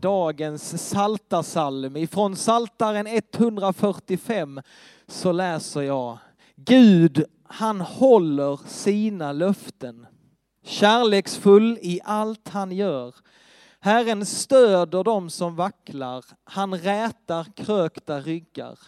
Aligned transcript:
dagens 0.00 0.88
saltarsalm. 0.90 1.96
Ifrån 1.96 2.36
Saltaren 2.36 3.06
145 3.06 4.60
så 5.06 5.32
läser 5.32 5.82
jag 5.82 6.18
Gud, 6.56 7.24
han 7.44 7.80
håller 7.80 8.60
sina 8.66 9.32
löften. 9.32 10.06
Kärleksfull 10.64 11.78
i 11.82 12.00
allt 12.04 12.48
han 12.48 12.72
gör. 12.72 13.14
Herren 13.80 14.26
stöder 14.26 15.04
dem 15.04 15.30
som 15.30 15.56
vacklar. 15.56 16.24
Han 16.44 16.74
rätar 16.74 17.46
krökta 17.56 18.20
ryggar. 18.20 18.78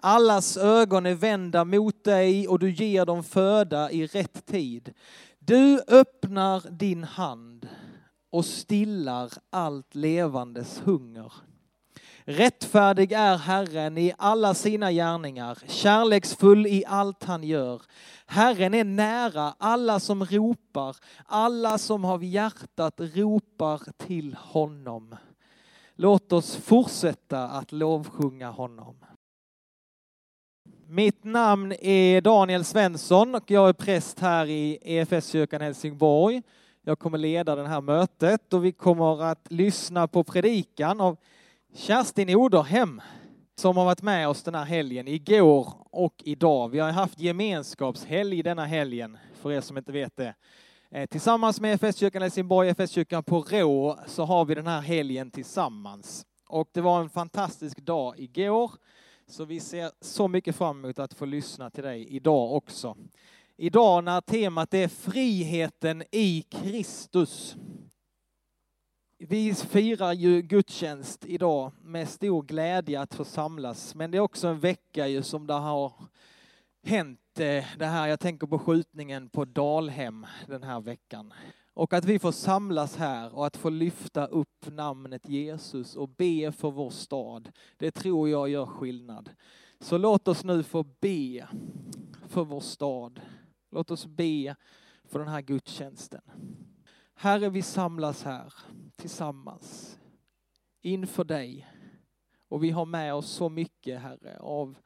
Allas 0.00 0.56
ögon 0.56 1.06
är 1.06 1.14
vända 1.14 1.64
mot 1.64 2.04
dig 2.04 2.48
och 2.48 2.58
du 2.58 2.70
ger 2.70 3.06
dem 3.06 3.24
föda 3.24 3.90
i 3.90 4.06
rätt 4.06 4.46
tid. 4.46 4.94
Du 5.38 5.80
öppnar 5.88 6.70
din 6.70 7.04
hand 7.04 7.68
och 8.30 8.44
stillar 8.44 9.32
allt 9.50 9.94
levandes 9.94 10.80
hunger. 10.80 11.32
Rättfärdig 12.28 13.12
är 13.12 13.36
Herren 13.36 13.98
i 13.98 14.12
alla 14.18 14.54
sina 14.54 14.92
gärningar, 14.92 15.58
kärleksfull 15.66 16.66
i 16.66 16.84
allt 16.86 17.24
han 17.24 17.44
gör. 17.44 17.82
Herren 18.26 18.74
är 18.74 18.84
nära 18.84 19.54
alla 19.58 20.00
som 20.00 20.24
ropar, 20.24 20.96
alla 21.26 21.78
som 21.78 22.04
av 22.04 22.24
hjärtat 22.24 22.94
ropar 22.98 23.80
till 23.96 24.34
honom. 24.34 25.16
Låt 25.94 26.32
oss 26.32 26.56
fortsätta 26.56 27.48
att 27.48 27.72
lovsjunga 27.72 28.50
honom. 28.50 28.96
Mitt 30.86 31.24
namn 31.24 31.72
är 31.80 32.20
Daniel 32.20 32.64
Svensson 32.64 33.34
och 33.34 33.50
jag 33.50 33.68
är 33.68 33.72
präst 33.72 34.20
här 34.20 34.46
i 34.46 34.78
EFS-kyrkan 34.82 35.60
Helsingborg. 35.60 36.42
Jag 36.88 36.98
kommer 36.98 37.18
leda 37.18 37.56
det 37.56 37.68
här 37.68 37.80
mötet 37.80 38.52
och 38.52 38.64
vi 38.64 38.72
kommer 38.72 39.22
att 39.22 39.46
lyssna 39.50 40.08
på 40.08 40.24
predikan 40.24 41.00
av 41.00 41.16
Kerstin 41.74 42.36
Oderhem 42.36 43.00
som 43.54 43.76
har 43.76 43.84
varit 43.84 44.02
med 44.02 44.28
oss 44.28 44.42
den 44.42 44.54
här 44.54 44.64
helgen, 44.64 45.08
igår 45.08 45.74
och 45.90 46.14
idag. 46.24 46.68
Vi 46.68 46.78
har 46.78 46.90
haft 46.90 47.20
gemenskapshelg 47.20 48.42
denna 48.42 48.64
helgen, 48.64 49.18
för 49.34 49.52
er 49.52 49.60
som 49.60 49.78
inte 49.78 49.92
vet 49.92 50.16
det. 50.16 50.34
Eh, 50.90 51.06
tillsammans 51.06 51.60
med 51.60 51.74
FS-kyrkan 51.74 52.22
Helsingborg, 52.22 52.68
FS-kyrkan 52.68 53.24
på 53.24 53.40
Rå, 53.40 53.98
så 54.06 54.24
har 54.24 54.44
vi 54.44 54.54
den 54.54 54.66
här 54.66 54.80
helgen 54.80 55.30
tillsammans. 55.30 56.26
Och 56.48 56.68
det 56.72 56.80
var 56.80 57.00
en 57.00 57.10
fantastisk 57.10 57.78
dag 57.78 58.18
igår, 58.18 58.70
så 59.28 59.44
vi 59.44 59.60
ser 59.60 59.90
så 60.00 60.28
mycket 60.28 60.56
fram 60.56 60.84
emot 60.84 60.98
att 60.98 61.14
få 61.14 61.24
lyssna 61.24 61.70
till 61.70 61.84
dig 61.84 62.16
idag 62.16 62.52
också. 62.52 62.96
Idag 63.58 64.04
när 64.04 64.20
temat 64.20 64.74
är 64.74 64.88
friheten 64.88 66.02
i 66.12 66.42
Kristus. 66.42 67.56
Vi 69.18 69.54
firar 69.54 70.12
ju 70.12 70.42
gudstjänst 70.42 71.24
idag 71.26 71.72
med 71.82 72.08
stor 72.08 72.42
glädje 72.42 73.00
att 73.00 73.14
få 73.14 73.24
samlas, 73.24 73.94
men 73.94 74.10
det 74.10 74.18
är 74.18 74.20
också 74.20 74.48
en 74.48 74.60
vecka 74.60 75.08
ju 75.08 75.22
som 75.22 75.46
det 75.46 75.54
har 75.54 75.92
hänt 76.82 77.40
eh, 77.40 77.64
det 77.78 77.86
här, 77.86 78.06
jag 78.06 78.20
tänker 78.20 78.46
på 78.46 78.58
skjutningen 78.58 79.28
på 79.28 79.44
Dalhem 79.44 80.26
den 80.46 80.62
här 80.62 80.80
veckan. 80.80 81.34
Och 81.74 81.92
att 81.92 82.04
vi 82.04 82.18
får 82.18 82.32
samlas 82.32 82.96
här 82.96 83.34
och 83.34 83.46
att 83.46 83.56
få 83.56 83.70
lyfta 83.70 84.26
upp 84.26 84.66
namnet 84.66 85.28
Jesus 85.28 85.96
och 85.96 86.08
be 86.08 86.52
för 86.52 86.70
vår 86.70 86.90
stad, 86.90 87.52
det 87.76 87.90
tror 87.90 88.28
jag 88.28 88.48
gör 88.48 88.66
skillnad. 88.66 89.30
Så 89.80 89.98
låt 89.98 90.28
oss 90.28 90.44
nu 90.44 90.62
få 90.62 90.82
be 91.00 91.48
för 92.28 92.44
vår 92.44 92.60
stad. 92.60 93.20
Låt 93.70 93.90
oss 93.90 94.06
be 94.06 94.56
för 95.04 95.18
den 95.18 95.28
här 95.28 95.40
gudstjänsten. 95.40 96.22
Herre, 97.14 97.48
vi 97.48 97.62
samlas 97.62 98.22
här 98.22 98.54
tillsammans 98.96 99.98
inför 100.80 101.24
dig. 101.24 101.66
Och 102.48 102.64
vi 102.64 102.70
har 102.70 102.86
med 102.86 103.14
oss 103.14 103.30
så 103.30 103.48
mycket, 103.48 104.00
Herre, 104.00 104.38
av 104.38 104.78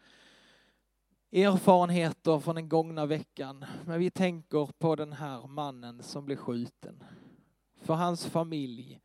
erfarenheter 1.32 2.38
från 2.38 2.54
den 2.54 2.68
gångna 2.68 3.06
veckan. 3.06 3.64
Men 3.86 3.98
vi 3.98 4.10
tänker 4.10 4.70
på 4.78 4.96
den 4.96 5.12
här 5.12 5.46
mannen 5.46 6.02
som 6.02 6.24
blev 6.24 6.36
skjuten. 6.36 7.04
För 7.82 7.94
hans 7.94 8.26
familj. 8.26 9.00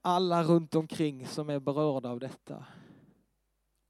Alla 0.00 0.42
runt 0.42 0.74
omkring 0.74 1.26
som 1.26 1.50
är 1.50 1.60
berörda 1.60 2.08
av 2.08 2.20
detta. 2.20 2.64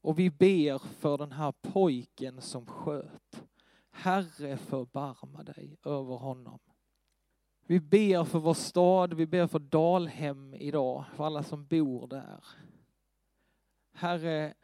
Och 0.01 0.19
vi 0.19 0.31
ber 0.31 0.79
för 0.79 1.19
den 1.19 1.33
här 1.33 1.53
pojken 1.53 2.41
som 2.41 2.67
sköt. 2.67 3.45
Herre, 3.97 4.57
förbarma 4.57 5.43
dig 5.43 5.77
över 5.85 6.15
honom. 6.15 6.59
Vi 7.67 7.81
ber 7.81 8.25
för 8.25 8.39
vår 8.39 8.55
stad, 8.55 9.15
vi 9.15 9.27
ber 9.27 9.47
för 9.47 9.59
Dalhem 9.59 10.55
idag, 10.55 11.05
för 11.15 11.25
alla 11.25 11.43
som 11.43 11.67
bor 11.67 12.07
där. 12.07 12.45
Herre, 13.93 14.55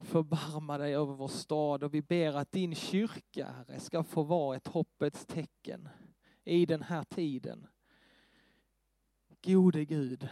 förbarma 0.00 0.78
dig 0.78 0.94
över 0.94 1.14
vår 1.14 1.28
stad 1.28 1.82
och 1.82 1.94
vi 1.94 2.02
ber 2.02 2.36
att 2.36 2.52
din 2.52 2.74
kyrka, 2.74 3.46
Herre, 3.46 3.80
ska 3.80 4.04
få 4.04 4.22
vara 4.22 4.56
ett 4.56 4.66
hoppets 4.66 5.26
tecken 5.26 5.88
i 6.44 6.66
den 6.66 6.82
här 6.82 7.04
tiden. 7.04 7.66
Gode 9.44 9.84
Gud, 9.84 10.28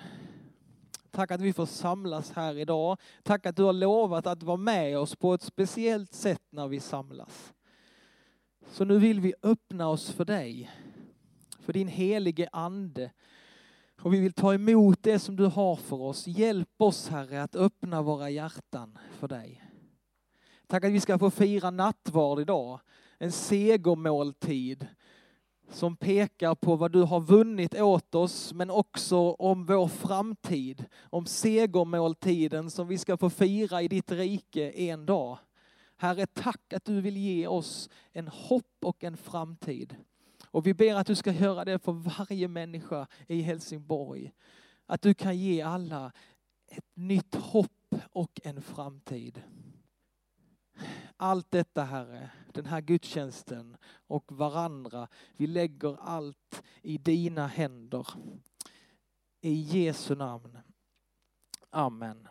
tack 1.10 1.30
att 1.30 1.40
vi 1.40 1.52
får 1.52 1.66
samlas 1.66 2.32
här 2.32 2.58
idag. 2.58 3.00
Tack 3.22 3.46
att 3.46 3.56
du 3.56 3.62
har 3.62 3.72
lovat 3.72 4.26
att 4.26 4.42
vara 4.42 4.56
med 4.56 4.98
oss 4.98 5.16
på 5.16 5.34
ett 5.34 5.42
speciellt 5.42 6.12
sätt 6.12 6.42
när 6.50 6.68
vi 6.68 6.80
samlas. 6.80 7.52
Så 8.70 8.84
nu 8.84 8.98
vill 8.98 9.20
vi 9.20 9.34
öppna 9.42 9.88
oss 9.88 10.10
för 10.10 10.24
dig 10.24 10.70
för 11.66 11.72
din 11.72 11.88
helige 11.88 12.48
ande. 12.52 13.10
Och 14.00 14.14
vi 14.14 14.20
vill 14.20 14.32
ta 14.32 14.54
emot 14.54 15.02
det 15.02 15.18
som 15.18 15.36
du 15.36 15.46
har 15.46 15.76
för 15.76 16.00
oss. 16.00 16.26
Hjälp 16.26 16.80
oss 16.80 17.08
Herre 17.08 17.42
att 17.42 17.56
öppna 17.56 18.02
våra 18.02 18.30
hjärtan 18.30 18.98
för 19.18 19.28
dig. 19.28 19.62
Tack 20.66 20.84
att 20.84 20.92
vi 20.92 21.00
ska 21.00 21.18
få 21.18 21.30
fira 21.30 21.70
nattvard 21.70 22.40
idag. 22.40 22.80
En 23.18 23.32
segermåltid 23.32 24.86
som 25.70 25.96
pekar 25.96 26.54
på 26.54 26.76
vad 26.76 26.92
du 26.92 27.02
har 27.02 27.20
vunnit 27.20 27.80
åt 27.80 28.14
oss 28.14 28.52
men 28.52 28.70
också 28.70 29.32
om 29.32 29.66
vår 29.66 29.88
framtid. 29.88 30.84
Om 31.00 31.26
segermåltiden 31.26 32.70
som 32.70 32.88
vi 32.88 32.98
ska 32.98 33.16
få 33.16 33.30
fira 33.30 33.82
i 33.82 33.88
ditt 33.88 34.12
rike 34.12 34.70
en 34.70 35.06
dag. 35.06 35.38
Herre, 35.96 36.26
tack 36.26 36.72
att 36.72 36.84
du 36.84 37.00
vill 37.00 37.16
ge 37.16 37.46
oss 37.46 37.90
en 38.12 38.28
hopp 38.28 38.84
och 38.84 39.04
en 39.04 39.16
framtid. 39.16 39.96
Och 40.46 40.66
vi 40.66 40.74
ber 40.74 40.94
att 40.94 41.06
du 41.06 41.14
ska 41.14 41.32
göra 41.32 41.64
det 41.64 41.78
för 41.78 41.92
varje 41.92 42.48
människa 42.48 43.06
i 43.26 43.40
Helsingborg. 43.40 44.32
Att 44.86 45.02
du 45.02 45.14
kan 45.14 45.38
ge 45.38 45.62
alla 45.62 46.12
ett 46.68 46.90
nytt 46.94 47.34
hopp 47.34 47.94
och 48.12 48.40
en 48.44 48.62
framtid. 48.62 49.42
Allt 51.16 51.50
detta 51.50 51.84
Herre, 51.84 52.30
den 52.52 52.66
här 52.66 52.80
gudstjänsten 52.80 53.76
och 54.06 54.32
varandra, 54.32 55.08
vi 55.36 55.46
lägger 55.46 55.96
allt 56.00 56.62
i 56.82 56.98
dina 56.98 57.46
händer. 57.46 58.06
I 59.40 59.52
Jesu 59.52 60.14
namn. 60.14 60.58
Amen. 61.70 62.28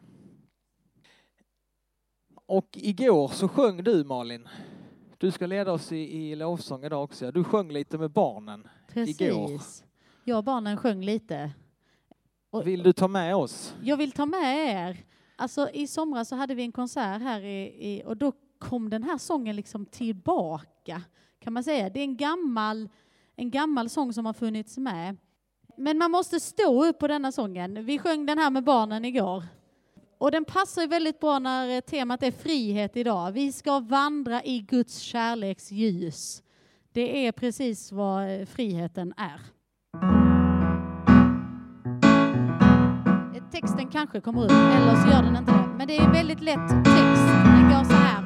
Och 2.45 2.69
igår 2.73 3.27
så 3.27 3.47
sjöng 3.47 3.83
du 3.83 4.03
Malin. 4.03 4.47
Du 5.17 5.31
ska 5.31 5.45
leda 5.45 5.71
oss 5.71 5.91
i, 5.91 5.97
i 5.97 6.35
lovsång 6.35 6.83
idag 6.83 7.03
också. 7.03 7.31
Du 7.31 7.43
sjöng 7.43 7.71
lite 7.71 7.97
med 7.97 8.11
barnen 8.11 8.67
Precis. 8.93 9.21
igår. 9.21 9.61
Jag 10.23 10.37
och 10.37 10.43
barnen 10.43 10.77
sjöng 10.77 11.01
lite. 11.01 11.51
Och, 12.49 12.67
Vill 12.67 12.83
du 12.83 12.93
ta 12.93 13.07
med 13.07 13.35
oss? 13.35 13.75
Jag 13.81 13.97
vill 13.97 14.11
ta 14.11 14.25
med 14.25 14.75
er. 14.75 14.97
Alltså 15.35 15.69
i 15.69 15.87
somras 15.87 16.29
så 16.29 16.35
hade 16.35 16.55
vi 16.55 16.63
en 16.63 16.71
konsert 16.71 17.21
här 17.21 17.41
i, 17.41 17.63
i, 17.63 18.03
och 18.05 18.17
då 18.17 18.31
kom 18.59 18.89
den 18.89 19.03
här 19.03 19.17
sången 19.17 19.55
liksom 19.55 19.85
tillbaka 19.85 21.01
kan 21.39 21.53
man 21.53 21.63
säga. 21.63 21.89
Det 21.89 21.99
är 21.99 22.03
en 22.03 22.17
gammal, 22.17 22.89
en 23.35 23.51
gammal 23.51 23.89
sång 23.89 24.13
som 24.13 24.25
har 24.25 24.33
funnits 24.33 24.77
med. 24.77 25.17
Men 25.77 25.97
man 25.97 26.11
måste 26.11 26.39
stå 26.39 26.85
upp 26.85 26.99
på 26.99 27.07
denna 27.07 27.31
sången. 27.31 27.85
Vi 27.85 27.99
sjöng 27.99 28.25
den 28.25 28.37
här 28.37 28.49
med 28.49 28.63
barnen 28.63 29.05
igår. 29.05 29.43
Och 30.17 30.31
den 30.31 30.45
passar 30.45 30.87
väldigt 30.87 31.19
bra 31.19 31.39
när 31.39 31.75
eh, 31.75 31.79
temat 31.79 32.23
är 32.23 32.31
frihet 32.31 32.97
idag. 32.97 33.31
Vi 33.31 33.51
ska 33.51 33.79
vandra 33.79 34.43
i 34.43 34.59
Guds 34.59 34.99
kärleks 34.99 35.71
ljus. 35.71 36.43
Det 36.93 37.27
är 37.27 37.31
precis 37.31 37.91
vad 37.91 38.39
eh, 38.39 38.45
friheten 38.45 39.13
är. 39.17 39.41
Eh, 43.35 43.43
texten 43.51 43.87
kanske 43.91 44.21
kommer 44.21 44.43
upp, 44.43 44.51
eller 44.51 44.95
så 44.95 45.11
gör 45.11 45.23
den 45.23 45.35
inte 45.35 45.51
det. 45.51 45.69
Men 45.77 45.87
det 45.87 45.97
är 45.97 46.11
väldigt 46.11 46.41
lätt 46.41 46.69
text. 46.69 47.27
Den 47.45 47.69
går 47.69 47.83
så 47.83 47.93
här. 47.93 48.24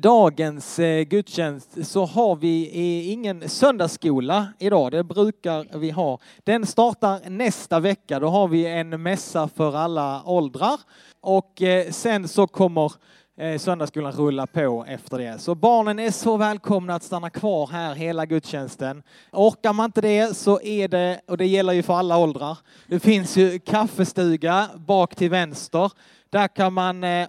Dagens 0.00 0.78
eh, 0.78 1.02
gudstjänst 1.02 1.86
så 1.86 2.04
har 2.04 2.36
vi 2.36 2.66
eh, 2.66 3.12
ingen 3.12 3.48
söndagsskola 3.48 4.48
idag. 4.58 4.92
Det 4.92 5.04
brukar 5.04 5.78
vi 5.78 5.90
ha. 5.90 6.18
Den 6.44 6.66
startar 6.66 7.30
nästa 7.30 7.80
vecka. 7.80 8.20
Då 8.20 8.28
har 8.28 8.48
vi 8.48 8.66
en 8.66 9.02
mässa 9.02 9.48
för 9.48 9.76
alla 9.76 10.22
åldrar 10.24 10.80
och 11.20 11.62
eh, 11.62 11.90
sen 11.90 12.28
så 12.28 12.46
kommer 12.46 12.92
eh, 13.40 13.58
söndagsskolan 13.58 14.12
rulla 14.12 14.46
på 14.46 14.84
efter 14.88 15.18
det. 15.18 15.38
Så 15.38 15.54
barnen 15.54 15.98
är 15.98 16.10
så 16.10 16.36
välkomna 16.36 16.94
att 16.94 17.02
stanna 17.02 17.30
kvar 17.30 17.66
här 17.66 17.94
hela 17.94 18.26
gudstjänsten. 18.26 19.02
Orkar 19.32 19.72
man 19.72 19.84
inte 19.84 20.00
det 20.00 20.36
så 20.36 20.60
är 20.60 20.88
det, 20.88 21.20
och 21.26 21.36
det 21.36 21.46
gäller 21.46 21.72
ju 21.72 21.82
för 21.82 21.94
alla 21.94 22.18
åldrar, 22.18 22.58
det 22.86 23.00
finns 23.00 23.36
ju 23.36 23.58
kaffestuga 23.58 24.68
bak 24.76 25.14
till 25.14 25.30
vänster. 25.30 25.92
Där 26.30 26.48
kan 26.48 26.72
man 26.72 27.04
eh, 27.04 27.28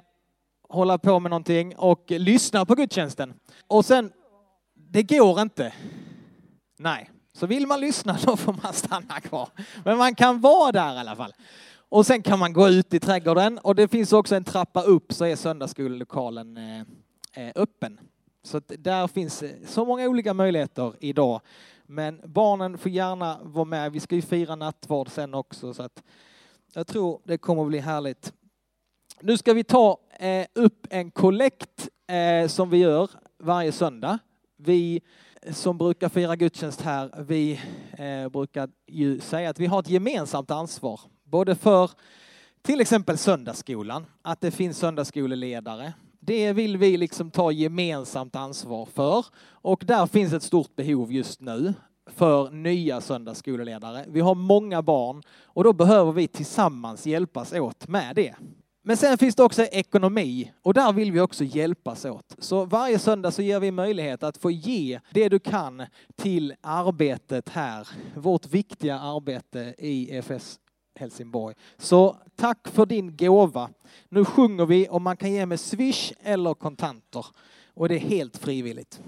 hålla 0.72 0.98
på 0.98 1.20
med 1.20 1.30
någonting 1.30 1.76
och 1.76 2.12
lyssna 2.12 2.66
på 2.66 2.76
gudstjänsten. 2.76 3.34
Och 3.68 3.86
sen, 3.86 4.12
det 4.76 5.04
går 5.04 5.42
inte. 5.42 5.74
Nej, 6.80 7.10
så 7.34 7.48
vill 7.48 7.68
man 7.68 7.80
lyssna 7.80 8.18
då 8.26 8.38
får 8.38 8.56
man 8.64 8.74
stanna 8.74 9.20
kvar. 9.20 9.50
Men 9.86 9.98
man 9.98 10.16
kan 10.16 10.42
vara 10.42 10.72
där 10.72 10.96
i 10.96 11.00
alla 11.00 11.16
fall. 11.16 11.34
Och 11.90 12.06
sen 12.06 12.22
kan 12.22 12.40
man 12.40 12.54
gå 12.54 12.70
ut 12.70 12.94
i 12.94 13.00
trädgården 13.00 13.58
och 13.58 13.76
det 13.76 13.88
finns 13.88 14.14
också 14.14 14.36
en 14.36 14.44
trappa 14.44 14.82
upp 14.82 15.14
så 15.14 15.26
är 15.26 15.36
söndagsskolelokalen 15.36 16.58
eh, 16.58 16.80
eh, 17.34 17.52
öppen. 17.56 18.00
Så 18.44 18.58
att 18.58 18.72
där 18.78 19.08
finns 19.08 19.44
eh, 19.44 19.52
så 19.68 19.86
många 19.86 20.08
olika 20.08 20.34
möjligheter 20.34 20.94
idag. 21.00 21.42
Men 21.86 22.22
barnen 22.24 22.78
får 22.78 22.92
gärna 22.92 23.40
vara 23.44 23.66
med. 23.66 23.92
Vi 23.92 24.00
ska 24.00 24.16
ju 24.16 24.22
fira 24.22 24.56
nattvard 24.56 25.10
sen 25.10 25.34
också 25.34 25.74
så 25.74 25.84
att 25.84 26.04
jag 26.74 26.88
tror 26.88 27.22
det 27.24 27.38
kommer 27.38 27.62
att 27.62 27.68
bli 27.68 27.80
härligt. 27.80 28.34
Nu 29.22 29.38
ska 29.38 29.54
vi 29.54 29.64
ta 29.64 29.98
eh, 30.22 30.46
upp 30.56 30.88
en 30.90 31.12
kollekt 31.12 31.90
eh, 32.08 32.48
som 32.48 32.70
vi 32.70 32.78
gör 32.78 33.10
varje 33.40 33.72
söndag. 33.72 34.20
Vi 34.58 35.02
som 35.52 35.78
brukar 35.78 36.10
fira 36.10 36.36
gudstjänst 36.36 36.82
här, 36.82 37.24
vi 37.24 37.60
eh, 37.98 38.30
brukar 38.30 38.70
ju 38.88 39.20
säga 39.20 39.50
att 39.50 39.60
vi 39.60 39.66
har 39.66 39.80
ett 39.80 39.90
gemensamt 39.90 40.52
ansvar, 40.52 41.00
både 41.24 41.56
för 41.56 41.92
till 42.62 42.82
exempel 42.82 43.18
söndagsskolan, 43.18 44.06
att 44.22 44.42
det 44.42 44.52
finns 44.52 44.78
söndagsskoleledare. 44.78 45.94
Det 46.20 46.54
vill 46.54 46.78
vi 46.78 46.98
liksom 46.98 47.32
ta 47.32 47.52
gemensamt 47.52 48.36
ansvar 48.36 48.86
för 48.86 49.26
och 49.44 49.84
där 49.88 50.08
finns 50.08 50.34
ett 50.34 50.44
stort 50.44 50.76
behov 50.76 51.12
just 51.12 51.42
nu 51.42 51.74
för 52.06 52.52
nya 52.52 53.02
söndagsskoleledare. 53.02 54.06
Vi 54.08 54.20
har 54.20 54.36
många 54.36 54.82
barn 54.82 55.24
och 55.44 55.64
då 55.64 55.74
behöver 55.74 56.12
vi 56.12 56.28
tillsammans 56.28 57.08
hjälpas 57.08 57.54
åt 57.54 57.88
med 57.88 58.16
det. 58.16 58.36
Men 58.84 58.98
sen 58.98 59.18
finns 59.18 59.36
det 59.36 59.44
också 59.44 59.64
ekonomi 59.64 60.52
och 60.62 60.74
där 60.74 60.94
vill 60.94 61.12
vi 61.12 61.20
också 61.20 61.44
hjälpas 61.44 62.06
åt. 62.06 62.36
Så 62.40 62.66
varje 62.66 63.00
söndag 63.00 63.32
så 63.32 63.42
ger 63.42 63.60
vi 63.60 63.72
möjlighet 63.72 64.24
att 64.24 64.38
få 64.38 64.52
ge 64.52 65.00
det 65.12 65.30
du 65.30 65.40
kan 65.40 65.84
till 66.16 66.54
arbetet 66.62 67.50
här, 67.50 67.88
vårt 68.16 68.48
viktiga 68.48 69.00
arbete 69.00 69.76
i 69.78 70.16
EFS 70.16 70.60
Helsingborg. 70.96 71.56
Så 71.78 72.18
tack 72.36 72.68
för 72.68 72.86
din 72.86 73.18
gåva. 73.18 73.70
Nu 74.10 74.26
sjunger 74.26 74.66
vi 74.66 74.88
och 74.90 75.02
man 75.02 75.18
kan 75.18 75.32
ge 75.32 75.46
med 75.46 75.60
swish 75.60 76.14
eller 76.24 76.54
kontanter 76.54 77.26
och 77.74 77.90
det 77.90 77.96
är 77.96 78.00
helt 78.00 78.38
frivilligt. 78.38 79.02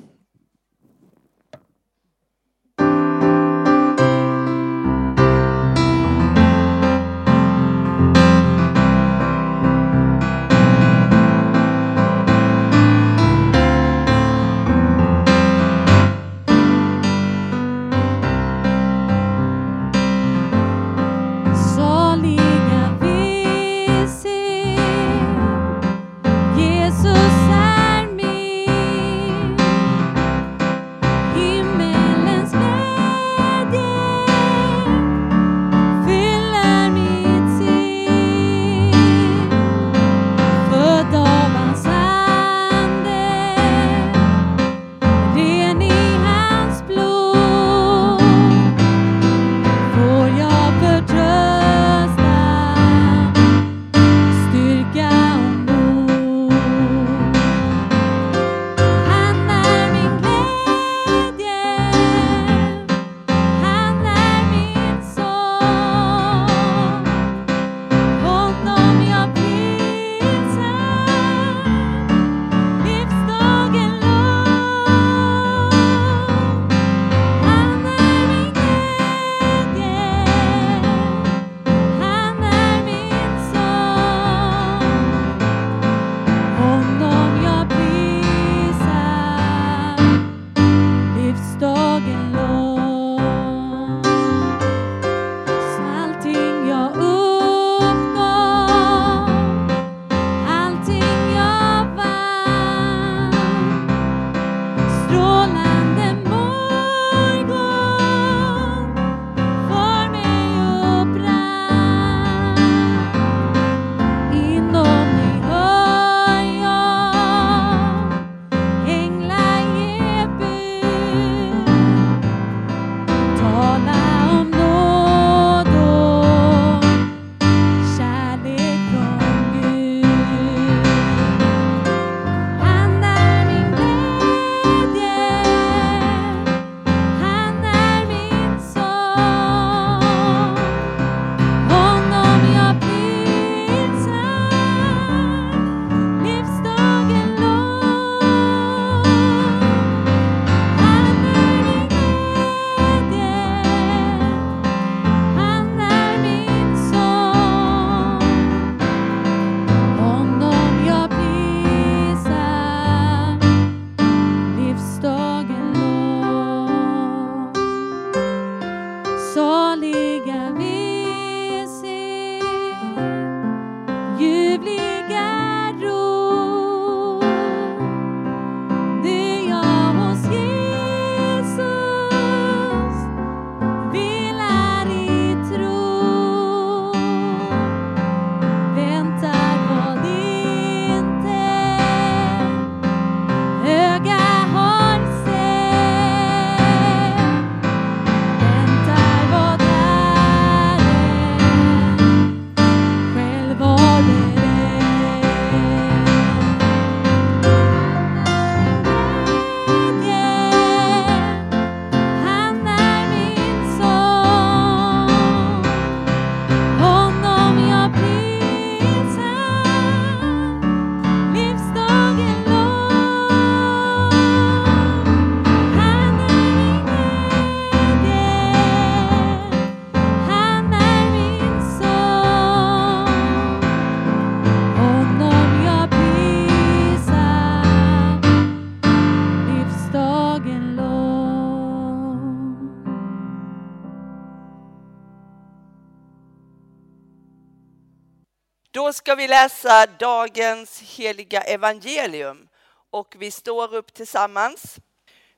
Ska 249.03 249.15
vi 249.15 249.27
läsa 249.27 249.85
dagens 249.85 250.81
heliga 250.81 251.41
evangelium 251.41 252.47
och 252.91 253.15
vi 253.19 253.31
står 253.31 253.75
upp 253.75 253.93
tillsammans. 253.93 254.75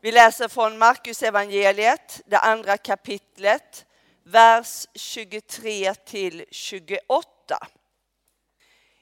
Vi 0.02 0.12
läser 0.12 0.48
från 0.48 0.78
Markus 0.78 1.24
evangeliet, 1.24 2.22
det 2.26 2.38
andra 2.38 2.78
kapitlet, 2.78 3.86
vers 4.24 4.88
23 4.96 5.94
till 5.94 6.46
28. 6.52 7.58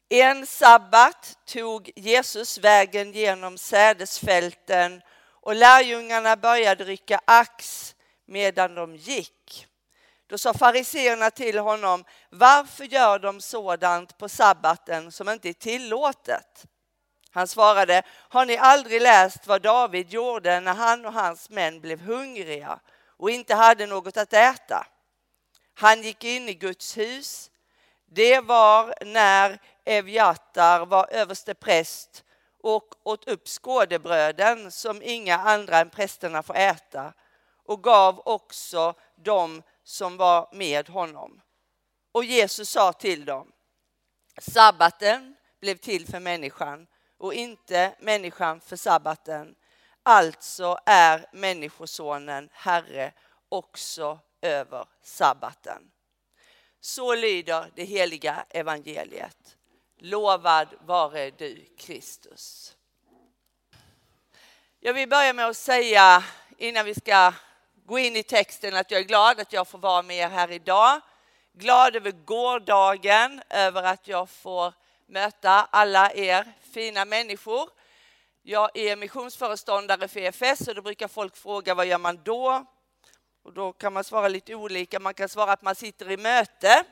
En 0.10 0.48
sabbat 0.48 1.38
tog 1.46 1.92
Jesus 1.96 2.58
vägen 2.58 3.12
genom 3.12 3.58
sädesfälten 3.58 5.02
och 5.42 5.56
lärjungarna 5.56 6.36
började 6.36 6.84
rycka 6.84 7.22
ax 7.26 7.96
medan 8.26 8.76
de 8.76 8.96
gick. 8.96 9.68
Då 10.34 10.38
sa 10.38 10.54
fariseerna 10.54 11.32
till 11.32 11.60
honom, 11.60 12.06
varför 12.30 12.84
gör 12.84 13.20
de 13.20 13.42
sådant 13.42 14.18
på 14.18 14.30
sabbaten 14.30 15.12
som 15.12 15.30
inte 15.30 15.50
är 15.50 15.54
tillåtet? 15.54 16.66
Han 17.32 17.48
svarade, 17.48 18.04
har 18.08 18.46
ni 18.46 18.58
aldrig 18.58 19.02
läst 19.02 19.48
vad 19.48 19.62
David 19.62 20.10
gjorde 20.10 20.60
när 20.60 20.74
han 20.74 21.06
och 21.06 21.14
hans 21.14 21.50
män 21.50 21.82
blev 21.82 22.02
hungriga 22.02 22.80
och 23.18 23.30
inte 23.30 23.56
hade 23.56 23.86
något 23.86 24.18
att 24.18 24.34
äta? 24.34 24.88
Han 25.74 26.02
gick 26.02 26.24
in 26.24 26.50
i 26.50 26.54
Guds 26.54 26.98
hus. 26.98 27.52
Det 28.12 28.40
var 28.40 28.94
när 29.06 29.60
Evjatar 29.86 30.86
var 30.86 31.08
överste 31.12 31.54
präst 31.54 32.24
och 32.64 32.94
åt 33.04 33.28
upp 33.28 33.48
skådebröden 33.48 34.72
som 34.72 35.02
inga 35.02 35.38
andra 35.38 35.78
än 35.80 35.90
prästerna 35.90 36.44
får 36.44 36.56
äta 36.56 37.14
och 37.66 37.84
gav 37.84 38.22
också 38.26 38.94
dem 39.16 39.64
som 39.84 40.18
var 40.18 40.50
med 40.54 40.90
honom. 40.90 41.42
Och 42.12 42.26
Jesus 42.26 42.70
sa 42.70 42.94
till 42.94 43.26
dem, 43.26 43.52
sabbaten 44.38 45.36
blev 45.60 45.78
till 45.78 46.08
för 46.08 46.20
människan 46.20 46.88
och 47.18 47.34
inte 47.34 47.96
människan 48.00 48.62
för 48.62 48.76
sabbaten. 48.76 49.56
Alltså 50.04 50.78
är 50.86 51.26
Människosonen 51.32 52.50
Herre 52.54 53.14
också 53.50 54.20
över 54.42 54.86
sabbaten. 55.02 55.92
Så 56.80 57.16
lyder 57.16 57.72
det 57.76 57.84
heliga 57.84 58.46
evangeliet. 58.50 59.58
Lovad 59.98 60.68
vare 60.82 61.32
du 61.32 61.66
Kristus. 61.78 62.76
Jag 64.80 64.94
vill 64.94 65.10
börja 65.10 65.34
med 65.34 65.48
att 65.48 65.58
säga 65.58 66.24
innan 66.58 66.86
vi 66.86 66.96
ska 66.96 67.34
gå 67.86 68.00
in 68.00 68.16
i 68.16 68.24
texten 68.24 68.76
att 68.76 68.92
jag 68.92 69.00
är 69.00 69.06
glad 69.06 69.40
att 69.40 69.54
jag 69.54 69.68
får 69.68 69.78
vara 69.78 70.02
med 70.02 70.18
er 70.18 70.30
här 70.30 70.52
idag. 70.52 71.02
Glad 71.54 71.96
över 71.96 72.12
gårdagen, 72.12 73.42
över 73.50 73.84
att 73.84 74.08
jag 74.08 74.30
får 74.30 74.74
möta 75.06 75.68
alla 75.72 76.12
er 76.14 76.54
fina 76.74 77.06
människor. 77.06 77.70
Jag 78.42 78.78
är 78.78 78.96
missionsföreståndare 78.96 80.08
för 80.08 80.20
EFS 80.20 80.68
och 80.68 80.76
då 80.76 80.82
brukar 80.82 81.08
folk 81.08 81.36
fråga 81.36 81.74
vad 81.74 81.86
gör 81.86 81.98
man 81.98 82.20
då? 82.24 82.66
Och 83.44 83.54
då 83.54 83.74
kan 83.74 83.94
man 83.94 84.04
svara 84.04 84.28
lite 84.28 84.56
olika. 84.56 85.00
Man 85.00 85.14
kan 85.14 85.30
svara 85.30 85.52
att 85.52 85.62
man 85.62 85.76
sitter 85.76 86.12
i 86.12 86.18
möte. 86.18 86.84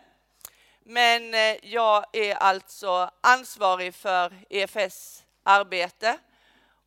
Men 0.80 1.34
eh, 1.34 1.58
jag 1.62 2.06
är 2.14 2.36
alltså 2.36 3.12
ansvarig 3.22 3.96
för 3.96 4.34
EFS 4.50 5.24
arbete 5.44 6.18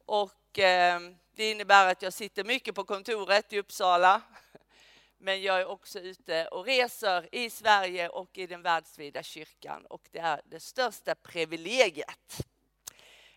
och 0.06 0.58
eh, 0.58 1.00
det 1.36 1.50
innebär 1.50 1.92
att 1.92 2.02
jag 2.02 2.12
sitter 2.12 2.44
mycket 2.44 2.74
på 2.74 2.84
kontoret 2.84 3.52
i 3.52 3.58
Uppsala. 3.58 4.22
Men 5.18 5.42
jag 5.42 5.60
är 5.60 5.66
också 5.66 6.00
ute 6.00 6.48
och 6.48 6.64
reser 6.64 7.28
i 7.32 7.50
Sverige 7.50 8.08
och 8.08 8.38
i 8.38 8.46
den 8.46 8.62
världsvida 8.62 9.22
kyrkan 9.22 9.86
och 9.86 10.08
det 10.10 10.18
är 10.18 10.40
det 10.44 10.60
största 10.60 11.14
privilegiet. 11.14 12.46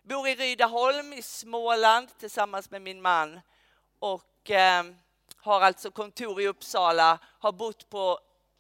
Bor 0.02 0.28
i 0.28 0.36
Rydaholm 0.36 1.14
i 1.14 1.22
Småland 1.22 2.18
tillsammans 2.20 2.72
med 2.72 2.82
min 2.82 3.02
man 3.02 3.40
och 4.00 4.52
eh, 4.52 4.84
har 5.38 5.62
alltså 5.62 5.92
kontor 5.92 6.42
i 6.42 6.48
Uppsala, 6.48 7.20
har 7.40 7.52
bott 7.52 7.90
på 7.90 8.20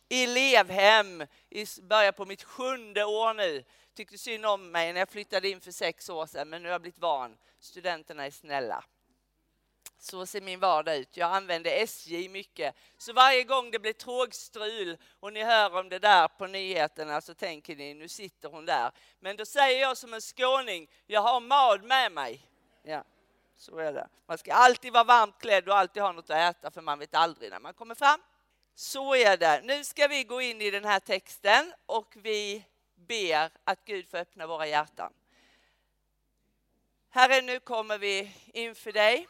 elevhem, 0.10 1.26
i 1.50 1.66
början 1.82 2.14
på 2.14 2.26
mitt 2.26 2.44
sjunde 2.44 3.04
år 3.06 3.34
nu. 3.34 3.64
Tyckte 3.94 4.18
synd 4.18 4.46
om 4.46 4.72
mig 4.72 4.94
när 4.94 5.00
jag 5.00 5.10
flyttade 5.10 5.50
in 5.50 5.62
för 5.62 5.72
sex 5.72 6.10
år 6.10 6.26
sedan, 6.26 6.50
men 6.50 6.62
nu 6.62 6.68
har 6.68 6.74
jag 6.74 6.82
blivit 6.82 7.00
van. 7.00 7.38
Studenterna 7.60 8.26
är 8.26 8.32
snälla. 8.32 8.84
Så 10.00 10.26
ser 10.26 10.42
min 10.42 10.60
vardag 10.60 10.98
ut. 10.98 11.18
Jag 11.18 11.36
använder 11.36 11.72
SJ 11.72 12.30
mycket. 12.30 12.76
Så 12.98 13.14
varje 13.14 13.44
gång 13.44 13.72
det 13.72 13.80
blir 13.80 13.94
tågstrul 13.94 14.98
och 15.20 15.34
ni 15.34 15.44
hör 15.44 15.76
om 15.76 15.90
det 15.90 16.00
där 16.00 16.28
på 16.28 16.48
nyheterna 16.48 17.22
så 17.22 17.34
tänker 17.34 17.76
ni, 17.76 17.94
nu 17.94 18.08
sitter 18.08 18.50
hon 18.50 18.66
där. 18.66 18.92
Men 19.20 19.38
då 19.38 19.46
säger 19.46 19.82
jag 19.82 19.98
som 19.98 20.14
en 20.14 20.22
skåning, 20.22 20.90
jag 21.06 21.22
har 21.22 21.40
mad 21.40 21.84
med 21.84 22.12
mig. 22.12 22.50
Ja, 22.84 23.04
så 23.58 23.78
är 23.78 23.94
det. 23.94 24.08
Man 24.26 24.38
ska 24.38 24.54
alltid 24.54 24.94
vara 24.94 25.04
varmt 25.04 25.42
klädd 25.42 25.70
och 25.70 25.78
alltid 25.78 26.04
ha 26.04 26.12
något 26.12 26.30
att 26.30 26.56
äta 26.56 26.72
för 26.72 26.82
man 26.82 27.00
vet 27.00 27.16
aldrig 27.16 27.52
när 27.52 27.60
man 27.60 27.74
kommer 27.74 27.96
fram. 27.96 28.22
Så 28.76 29.16
är 29.16 29.38
det. 29.38 29.62
Nu 29.64 29.84
ska 29.84 30.08
vi 30.08 30.24
gå 30.24 30.42
in 30.42 30.62
i 30.62 30.72
den 30.72 30.86
här 30.86 31.00
texten 31.00 31.74
och 31.86 32.14
vi 32.16 32.66
ber 32.96 33.50
att 33.64 33.86
Gud 33.86 34.10
får 34.10 34.18
öppna 34.18 34.48
våra 34.48 34.68
hjärtan. 34.68 35.14
Herre, 37.10 37.42
nu 37.42 37.60
kommer 37.60 37.98
vi 37.98 38.36
inför 38.54 38.92
dig. 38.92 39.28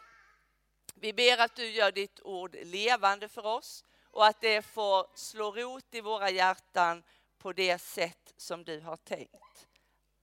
Vi 0.99 1.13
ber 1.13 1.37
att 1.37 1.55
du 1.55 1.69
gör 1.69 1.91
ditt 1.91 2.19
ord 2.23 2.55
levande 2.63 3.29
för 3.29 3.45
oss 3.45 3.83
och 4.11 4.25
att 4.25 4.41
det 4.41 4.61
får 4.61 5.07
slå 5.15 5.51
rot 5.51 5.95
i 5.95 6.01
våra 6.01 6.29
hjärtan 6.29 7.03
på 7.37 7.53
det 7.53 7.79
sätt 7.79 8.33
som 8.37 8.63
du 8.63 8.79
har 8.79 8.97
tänkt. 8.97 9.67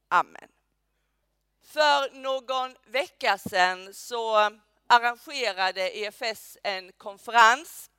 Amen. 0.08 0.48
För 1.62 2.14
någon 2.14 2.76
vecka 2.86 3.38
sedan 3.38 3.94
så 3.94 4.50
arrangerade 4.86 5.98
EFS 5.98 6.58
en 6.62 6.92
konferens 6.92 7.90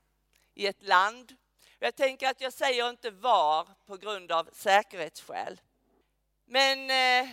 i 0.54 0.68
ett 0.68 0.84
land. 0.84 1.36
Jag 1.80 1.96
tänker 1.96 2.30
att 2.30 2.42
jag 2.42 2.54
säger 2.54 2.90
inte 2.90 3.12
var 3.12 3.68
på 3.86 3.98
grund 3.98 4.32
av 4.32 4.50
säkerhetsskäl. 4.54 5.62
Men 6.46 6.90
eh, 6.90 7.32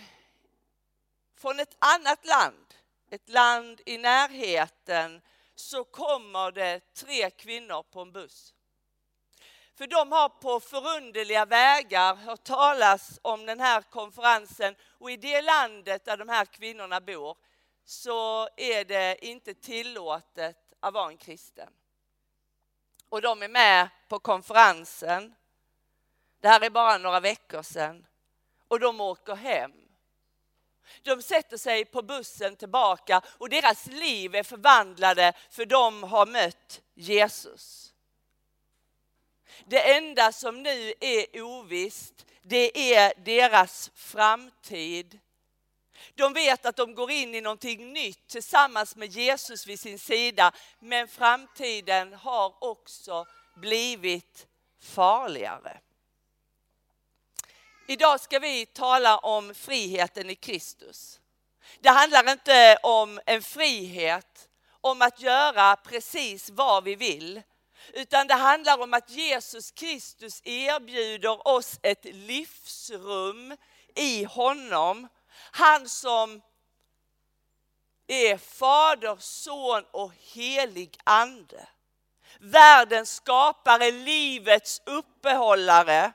från 1.37 1.59
ett 1.59 1.75
annat 1.79 2.25
land, 2.25 2.73
ett 3.09 3.29
land 3.29 3.81
i 3.85 3.97
närheten, 3.97 5.21
så 5.63 5.83
kommer 5.83 6.51
det 6.51 6.93
tre 6.93 7.29
kvinnor 7.29 7.83
på 7.83 8.01
en 8.01 8.11
buss. 8.11 8.53
För 9.75 9.87
de 9.87 10.11
har 10.11 10.29
på 10.29 10.59
förunderliga 10.59 11.45
vägar 11.45 12.15
hört 12.15 12.43
talas 12.43 13.19
om 13.21 13.45
den 13.45 13.59
här 13.59 13.81
konferensen 13.81 14.75
och 14.99 15.11
i 15.11 15.17
det 15.17 15.41
landet 15.41 16.05
där 16.05 16.17
de 16.17 16.29
här 16.29 16.45
kvinnorna 16.45 17.01
bor 17.01 17.37
så 17.85 18.49
är 18.57 18.85
det 18.85 19.25
inte 19.25 19.53
tillåtet 19.53 20.73
att 20.79 20.93
vara 20.93 21.09
en 21.09 21.17
kristen 21.17 21.73
och 23.13 23.21
de 23.21 23.43
är 23.43 23.47
med 23.47 23.89
på 24.07 24.19
konferensen. 24.19 25.35
Det 26.39 26.47
här 26.47 26.61
är 26.61 26.69
bara 26.69 26.97
några 26.97 27.19
veckor 27.19 27.61
sedan. 27.61 28.05
Och 28.67 28.79
de 28.79 29.01
åker 29.01 29.35
hem. 29.35 29.71
De 31.01 31.21
sätter 31.21 31.57
sig 31.57 31.85
på 31.85 32.01
bussen 32.01 32.55
tillbaka 32.55 33.21
och 33.27 33.49
deras 33.49 33.85
liv 33.87 34.35
är 34.35 34.43
förvandlade 34.43 35.33
för 35.49 35.65
de 35.65 36.03
har 36.03 36.25
mött 36.25 36.81
Jesus. 36.93 37.93
Det 39.65 39.93
enda 39.95 40.31
som 40.31 40.63
nu 40.63 40.93
är 40.99 41.41
ovisst, 41.41 42.25
det 42.41 42.95
är 42.95 43.13
deras 43.25 43.91
framtid. 43.95 45.19
De 46.15 46.33
vet 46.33 46.65
att 46.65 46.75
de 46.75 46.95
går 46.95 47.11
in 47.11 47.35
i 47.35 47.41
någonting 47.41 47.93
nytt 47.93 48.27
tillsammans 48.27 48.95
med 48.95 49.09
Jesus 49.09 49.67
vid 49.67 49.79
sin 49.79 49.99
sida. 49.99 50.51
Men 50.79 51.07
framtiden 51.07 52.13
har 52.13 52.63
också 52.63 53.25
blivit 53.55 54.47
farligare. 54.81 55.79
Idag 57.87 58.19
ska 58.19 58.39
vi 58.39 58.65
tala 58.65 59.17
om 59.17 59.55
friheten 59.55 60.29
i 60.29 60.35
Kristus. 60.35 61.19
Det 61.79 61.89
handlar 61.89 62.31
inte 62.31 62.77
om 62.83 63.19
en 63.25 63.41
frihet 63.41 64.49
om 64.81 65.01
att 65.01 65.21
göra 65.21 65.75
precis 65.75 66.49
vad 66.49 66.83
vi 66.83 66.95
vill. 66.95 67.41
Utan 67.93 68.27
det 68.27 68.33
handlar 68.33 68.81
om 68.81 68.93
att 68.93 69.09
Jesus 69.09 69.71
Kristus 69.71 70.41
erbjuder 70.43 71.47
oss 71.47 71.79
ett 71.81 72.05
livsrum 72.05 73.57
i 73.95 74.23
honom 74.23 75.07
han 75.51 75.89
som 75.89 76.41
är 78.07 78.37
Fader, 78.37 79.17
Son 79.19 79.83
och 79.91 80.11
helig 80.33 80.97
Ande. 81.03 81.67
Världens 82.39 83.15
skapare, 83.15 83.91
livets 83.91 84.81
uppehållare. 84.85 86.13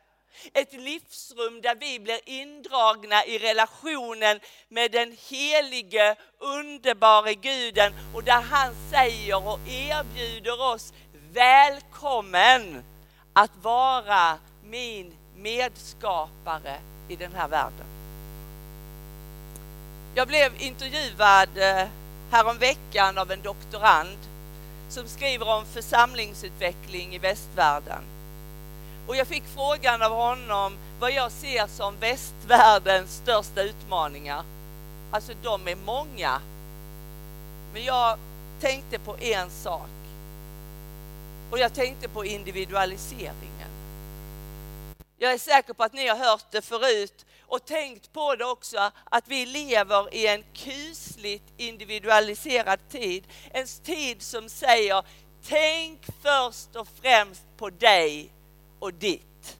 Ett 0.52 0.72
livsrum 0.72 1.60
där 1.60 1.74
vi 1.74 2.00
blir 2.00 2.20
indragna 2.24 3.24
i 3.24 3.38
relationen 3.38 4.40
med 4.68 4.92
den 4.92 5.16
helige, 5.28 6.16
underbara 6.38 7.32
guden 7.32 7.92
och 8.14 8.24
där 8.24 8.40
han 8.40 8.74
säger 8.90 9.46
och 9.48 9.60
erbjuder 9.68 10.60
oss 10.60 10.92
välkommen 11.32 12.84
att 13.32 13.50
vara 13.62 14.38
min 14.64 15.14
medskapare 15.36 16.80
i 17.08 17.16
den 17.16 17.32
här 17.34 17.48
världen. 17.48 17.86
Jag 20.14 20.28
blev 20.28 20.62
intervjuad 20.62 21.58
eh, 21.58 21.88
häromveckan 22.30 23.18
av 23.18 23.30
en 23.30 23.42
doktorand 23.42 24.18
som 24.88 25.08
skriver 25.08 25.48
om 25.48 25.66
församlingsutveckling 25.66 27.14
i 27.14 27.18
västvärlden. 27.18 28.17
Och 29.08 29.16
jag 29.16 29.26
fick 29.26 29.44
frågan 29.54 30.02
av 30.02 30.12
honom 30.12 30.78
vad 31.00 31.12
jag 31.12 31.32
ser 31.32 31.66
som 31.66 31.96
västvärldens 32.00 33.16
största 33.16 33.62
utmaningar. 33.62 34.44
Alltså 35.10 35.32
de 35.42 35.68
är 35.68 35.76
många. 35.76 36.40
Men 37.72 37.84
jag 37.84 38.18
tänkte 38.60 38.98
på 38.98 39.16
en 39.18 39.50
sak. 39.50 39.88
Och 41.50 41.58
jag 41.58 41.74
tänkte 41.74 42.08
på 42.08 42.24
individualiseringen. 42.24 43.68
Jag 45.18 45.32
är 45.32 45.38
säker 45.38 45.72
på 45.72 45.82
att 45.82 45.92
ni 45.92 46.08
har 46.08 46.16
hört 46.16 46.50
det 46.50 46.62
förut 46.62 47.26
och 47.46 47.64
tänkt 47.64 48.12
på 48.12 48.34
det 48.34 48.44
också 48.44 48.90
att 49.04 49.28
vi 49.28 49.46
lever 49.46 50.14
i 50.14 50.26
en 50.26 50.44
kusligt 50.54 51.44
individualiserad 51.56 52.88
tid. 52.88 53.24
En 53.50 53.66
tid 53.84 54.22
som 54.22 54.48
säger 54.48 55.02
tänk 55.48 56.00
först 56.22 56.76
och 56.76 56.88
främst 57.02 57.42
på 57.56 57.70
dig 57.70 58.32
och 58.78 58.94
ditt. 58.94 59.58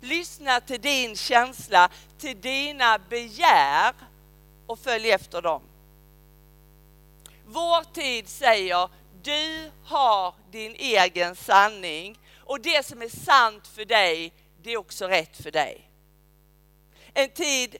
Lyssna 0.00 0.60
till 0.60 0.80
din 0.80 1.16
känsla, 1.16 1.90
till 2.18 2.40
dina 2.40 2.98
begär 2.98 3.94
och 4.66 4.78
följ 4.78 5.10
efter 5.10 5.42
dem. 5.42 5.62
Vår 7.46 7.94
tid 7.94 8.28
säger 8.28 8.88
du 9.22 9.70
har 9.84 10.34
din 10.50 10.74
egen 10.74 11.36
sanning 11.36 12.18
och 12.36 12.60
det 12.60 12.86
som 12.86 13.02
är 13.02 13.08
sant 13.08 13.66
för 13.66 13.84
dig, 13.84 14.32
det 14.62 14.72
är 14.72 14.76
också 14.76 15.06
rätt 15.06 15.42
för 15.42 15.50
dig. 15.50 15.90
En 17.14 17.30
tid 17.30 17.76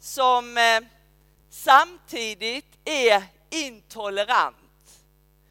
som 0.00 0.58
eh, 0.58 0.80
samtidigt 1.50 2.78
är 2.84 3.22
intolerant. 3.50 4.56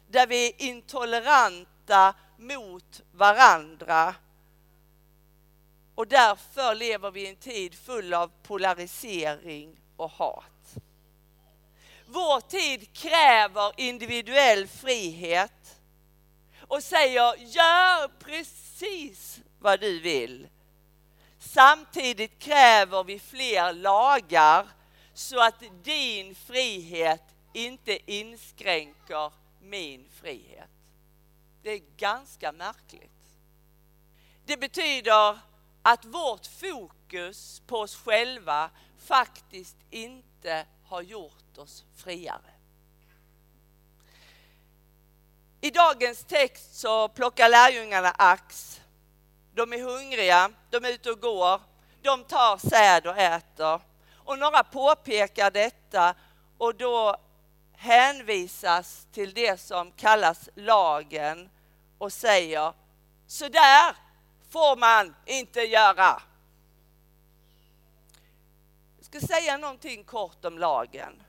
Där 0.08 0.26
vi 0.26 0.46
är 0.46 0.62
intoleranta 0.62 2.14
mot 2.36 3.00
varandra. 3.12 4.14
Och 5.94 6.06
därför 6.06 6.74
lever 6.74 7.10
vi 7.10 7.22
i 7.22 7.28
en 7.28 7.36
tid 7.36 7.74
full 7.74 8.14
av 8.14 8.30
polarisering 8.42 9.76
och 9.96 10.10
hat. 10.10 10.74
Vår 12.06 12.40
tid 12.40 12.92
kräver 12.92 13.72
individuell 13.76 14.68
frihet 14.68 15.80
och 16.68 16.82
säger 16.82 17.36
gör 17.36 18.08
precis 18.08 19.40
vad 19.58 19.80
du 19.80 20.00
vill. 20.00 20.48
Samtidigt 21.38 22.38
kräver 22.38 23.04
vi 23.04 23.18
fler 23.18 23.72
lagar 23.72 24.66
så 25.14 25.40
att 25.40 25.62
din 25.82 26.34
frihet 26.34 27.22
inte 27.52 28.12
inskränker 28.12 29.32
min 29.60 30.08
frihet. 30.20 30.73
Det 31.64 31.70
är 31.70 31.82
ganska 31.96 32.52
märkligt. 32.52 33.10
Det 34.44 34.56
betyder 34.56 35.38
att 35.82 36.04
vårt 36.04 36.46
fokus 36.46 37.62
på 37.66 37.78
oss 37.78 37.96
själva 37.96 38.70
faktiskt 38.98 39.76
inte 39.90 40.66
har 40.86 41.02
gjort 41.02 41.58
oss 41.58 41.84
friare. 41.96 42.50
I 45.60 45.70
dagens 45.70 46.24
text 46.24 46.74
så 46.80 47.08
plockar 47.08 47.48
lärjungarna 47.48 48.14
ax. 48.18 48.80
De 49.54 49.72
är 49.72 49.82
hungriga, 49.82 50.50
de 50.70 50.84
är 50.84 50.92
ute 50.92 51.10
och 51.10 51.20
går, 51.20 51.60
de 52.02 52.24
tar 52.24 52.68
säd 52.68 53.06
och 53.06 53.18
äter. 53.18 53.80
Och 54.14 54.38
några 54.38 54.64
påpekar 54.64 55.50
detta 55.50 56.14
och 56.58 56.74
då 56.74 57.16
hänvisas 57.72 59.06
till 59.12 59.34
det 59.34 59.60
som 59.60 59.92
kallas 59.92 60.48
lagen 60.54 61.50
och 62.04 62.12
säger 62.12 62.72
så 63.26 63.48
där 63.48 63.96
får 64.50 64.76
man 64.76 65.14
inte 65.26 65.60
göra. 65.60 66.22
Jag 68.96 69.06
ska 69.06 69.20
säga 69.20 69.56
någonting 69.56 70.04
kort 70.04 70.44
om 70.44 70.58
lagen. 70.58 71.22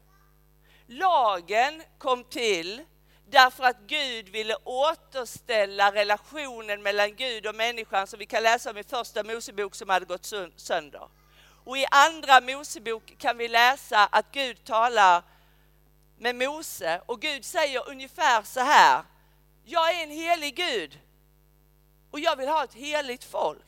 Lagen 0.87 1.83
kom 1.97 2.23
till 2.23 2.81
därför 3.27 3.63
att 3.63 3.79
Gud 3.87 4.29
ville 4.29 4.55
återställa 4.63 5.91
relationen 5.91 6.83
mellan 6.83 7.15
Gud 7.15 7.47
och 7.47 7.55
människan 7.55 8.07
som 8.07 8.19
vi 8.19 8.25
kan 8.25 8.43
läsa 8.43 8.69
om 8.69 8.77
i 8.77 8.83
första 8.83 9.23
Mosebok 9.23 9.75
som 9.75 9.89
hade 9.89 10.05
gått 10.05 10.33
sönder. 10.55 11.07
Och 11.65 11.77
i 11.77 11.85
andra 11.91 12.41
Mosebok 12.41 13.17
kan 13.17 13.37
vi 13.37 13.47
läsa 13.47 14.05
att 14.05 14.31
Gud 14.31 14.65
talar 14.65 15.23
med 16.17 16.35
Mose 16.35 17.01
och 17.05 17.21
Gud 17.21 17.45
säger 17.45 17.89
ungefär 17.89 18.43
så 18.43 18.59
här. 18.59 19.03
Jag 19.67 19.99
är 19.99 20.03
en 20.03 20.11
helig 20.11 20.55
Gud 20.55 20.99
och 22.11 22.19
jag 22.19 22.35
vill 22.35 22.47
ha 22.47 22.63
ett 22.63 22.73
heligt 22.73 23.23
folk. 23.23 23.61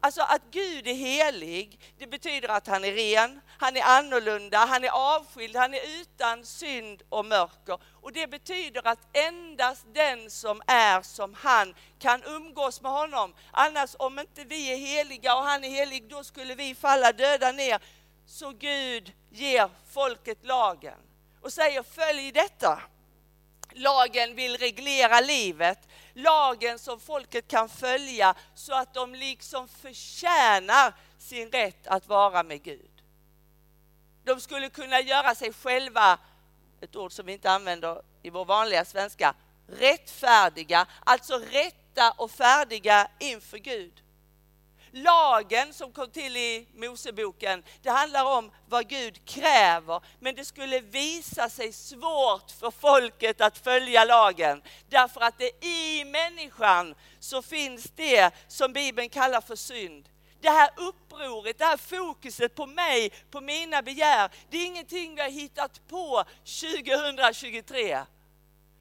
Alltså 0.00 0.22
att 0.22 0.42
Gud 0.50 0.86
är 0.86 0.94
helig, 0.94 1.80
det 1.98 2.06
betyder 2.06 2.48
att 2.48 2.66
han 2.66 2.84
är 2.84 2.92
ren, 2.92 3.40
han 3.58 3.76
är 3.76 3.82
annorlunda, 3.82 4.58
han 4.58 4.84
är 4.84 4.90
avskild, 4.90 5.56
han 5.56 5.74
är 5.74 6.00
utan 6.00 6.44
synd 6.44 7.02
och 7.08 7.24
mörker. 7.24 7.78
Och 8.00 8.12
det 8.12 8.26
betyder 8.26 8.86
att 8.86 9.16
endast 9.16 9.86
den 9.92 10.30
som 10.30 10.62
är 10.66 11.02
som 11.02 11.34
han 11.34 11.74
kan 11.98 12.22
umgås 12.22 12.80
med 12.80 12.92
honom. 12.92 13.34
Annars 13.50 13.96
om 13.98 14.18
inte 14.18 14.44
vi 14.44 14.72
är 14.72 14.76
heliga 14.76 15.36
och 15.36 15.42
han 15.42 15.64
är 15.64 15.68
helig, 15.68 16.08
då 16.08 16.24
skulle 16.24 16.54
vi 16.54 16.74
falla 16.74 17.12
döda 17.12 17.52
ner. 17.52 17.82
Så 18.26 18.50
Gud 18.50 19.12
ger 19.30 19.70
folket 19.92 20.38
lagen 20.42 20.98
och 21.40 21.52
säger 21.52 21.82
följ 21.82 22.32
detta. 22.32 22.82
Lagen 23.74 24.34
vill 24.34 24.56
reglera 24.56 25.20
livet. 25.20 25.88
Lagen 26.12 26.78
som 26.78 27.00
folket 27.00 27.48
kan 27.48 27.68
följa 27.68 28.34
så 28.54 28.74
att 28.74 28.94
de 28.94 29.14
liksom 29.14 29.68
förtjänar 29.68 30.94
sin 31.18 31.50
rätt 31.50 31.86
att 31.86 32.06
vara 32.08 32.42
med 32.42 32.62
Gud. 32.62 32.90
De 34.24 34.40
skulle 34.40 34.68
kunna 34.68 35.00
göra 35.00 35.34
sig 35.34 35.52
själva, 35.52 36.18
ett 36.80 36.96
ord 36.96 37.12
som 37.12 37.26
vi 37.26 37.32
inte 37.32 37.50
använder 37.50 38.02
i 38.22 38.30
vår 38.30 38.44
vanliga 38.44 38.84
svenska, 38.84 39.34
rättfärdiga, 39.66 40.86
alltså 41.04 41.38
rätta 41.38 42.10
och 42.10 42.30
färdiga 42.30 43.10
inför 43.20 43.58
Gud. 43.58 44.03
Lagen 44.96 45.72
som 45.72 45.92
kom 45.92 46.10
till 46.10 46.36
i 46.36 46.66
Moseboken, 46.74 47.62
det 47.82 47.90
handlar 47.90 48.24
om 48.38 48.50
vad 48.68 48.88
Gud 48.88 49.24
kräver. 49.24 50.00
Men 50.20 50.34
det 50.34 50.44
skulle 50.44 50.80
visa 50.80 51.48
sig 51.48 51.72
svårt 51.72 52.50
för 52.50 52.70
folket 52.70 53.40
att 53.40 53.58
följa 53.58 54.04
lagen. 54.04 54.62
Därför 54.88 55.20
att 55.20 55.38
det 55.38 55.64
i 55.64 56.04
människan 56.04 56.94
så 57.20 57.42
finns 57.42 57.84
det 57.96 58.30
som 58.48 58.72
Bibeln 58.72 59.08
kallar 59.08 59.40
för 59.40 59.56
synd. 59.56 60.08
Det 60.40 60.50
här 60.50 60.70
upproret, 60.76 61.58
det 61.58 61.64
här 61.64 61.76
fokuset 61.76 62.54
på 62.54 62.66
mig, 62.66 63.10
på 63.30 63.40
mina 63.40 63.82
begär, 63.82 64.30
det 64.50 64.56
är 64.56 64.66
ingenting 64.66 65.14
vi 65.14 65.20
har 65.22 65.30
hittat 65.30 65.88
på 65.88 66.24
2023. 66.44 68.00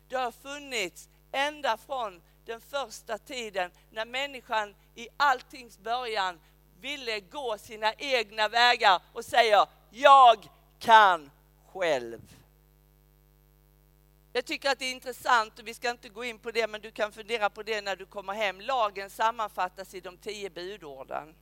Det 0.09 0.15
har 0.15 0.31
funnits 0.31 1.09
ända 1.31 1.77
från 1.77 2.21
den 2.45 2.61
första 2.61 3.17
tiden 3.17 3.71
när 3.91 4.05
människan 4.05 4.75
i 4.95 5.07
alltings 5.17 5.79
början 5.79 6.39
ville 6.79 7.19
gå 7.19 7.57
sina 7.57 7.93
egna 7.93 8.47
vägar 8.47 9.01
och 9.13 9.25
säger 9.25 9.67
jag 9.89 10.47
kan 10.79 11.31
själv. 11.73 12.35
Jag 14.33 14.45
tycker 14.45 14.71
att 14.71 14.79
det 14.79 14.85
är 14.85 14.91
intressant 14.91 15.59
och 15.59 15.67
vi 15.67 15.73
ska 15.73 15.89
inte 15.89 16.09
gå 16.09 16.23
in 16.23 16.39
på 16.39 16.51
det 16.51 16.67
men 16.67 16.81
du 16.81 16.91
kan 16.91 17.11
fundera 17.11 17.49
på 17.49 17.63
det 17.63 17.81
när 17.81 17.95
du 17.95 18.05
kommer 18.05 18.33
hem. 18.33 18.61
Lagen 18.61 19.09
sammanfattas 19.09 19.93
i 19.93 19.99
de 19.99 20.17
tio 20.17 20.49
budorden. 20.49 21.35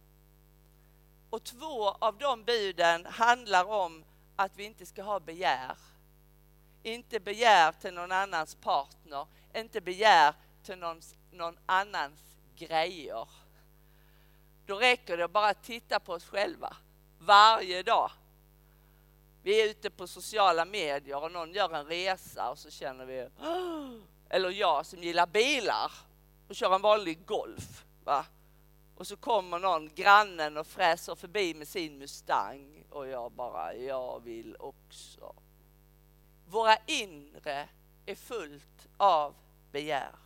Och 1.30 1.44
två 1.44 1.90
av 1.90 2.18
de 2.18 2.44
buden 2.44 3.06
handlar 3.06 3.66
om 3.66 4.04
att 4.36 4.52
vi 4.56 4.64
inte 4.64 4.86
ska 4.86 5.04
ha 5.04 5.20
begär. 5.20 5.78
Inte 6.84 7.20
begär 7.20 7.72
till 7.72 7.94
någon 7.94 8.12
annans 8.12 8.56
partner, 8.56 9.28
inte 9.56 9.82
begär 9.82 10.34
till 10.64 10.78
någon, 10.78 11.02
någon 11.32 11.58
annans 11.66 12.20
grejer. 12.56 13.28
Då 14.66 14.76
räcker 14.76 15.18
det 15.18 15.26
att 15.26 15.32
bara 15.32 15.54
titta 15.54 16.00
på 16.00 16.14
oss 16.14 16.26
själva 16.26 16.78
varje 17.20 17.84
dag. 17.84 18.12
Vi 19.44 19.62
är 19.62 19.70
ute 19.70 19.90
på 19.90 20.08
sociala 20.08 20.66
medier 20.66 21.24
och 21.24 21.32
någon 21.32 21.54
gör 21.54 21.74
en 21.74 21.86
resa 21.86 22.50
och 22.50 22.58
så 22.58 22.70
känner 22.70 23.06
vi, 23.06 23.28
eller 24.30 24.50
jag 24.50 24.86
som 24.86 25.04
gillar 25.04 25.28
bilar 25.28 25.92
och 26.48 26.56
kör 26.56 26.76
en 26.76 26.82
vanlig 26.82 27.26
Golf. 27.26 27.86
Va? 28.04 28.26
Och 28.96 29.08
så 29.08 29.18
kommer 29.18 29.60
någon, 29.60 29.90
grannen 29.96 30.58
och 30.58 30.68
fräser 30.68 31.16
förbi 31.16 31.54
med 31.54 31.68
sin 31.68 31.98
Mustang 31.98 32.84
och 32.90 33.08
jag 33.08 33.32
bara, 33.32 33.76
jag 33.76 34.24
vill 34.24 34.56
också. 34.60 35.36
Våra 36.48 36.78
inre 36.86 37.70
är 38.06 38.16
fullt 38.16 38.88
av 38.98 39.36
begär. 39.72 40.21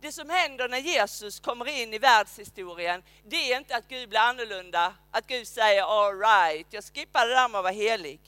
Det 0.00 0.12
som 0.12 0.30
händer 0.30 0.68
när 0.68 0.78
Jesus 0.78 1.40
kommer 1.40 1.68
in 1.68 1.94
i 1.94 1.98
världshistorien, 1.98 3.02
det 3.24 3.52
är 3.52 3.58
inte 3.58 3.76
att 3.76 3.88
Gud 3.88 4.08
blir 4.08 4.20
annorlunda, 4.20 4.94
att 5.10 5.26
Gud 5.26 5.48
säger 5.48 5.82
all 5.82 6.18
right, 6.18 6.66
jag 6.70 6.84
skippar 6.84 7.26
det 7.26 7.34
där 7.34 7.48
med 7.48 7.58
att 7.58 7.64
vara 7.64 7.72
helig. 7.72 8.20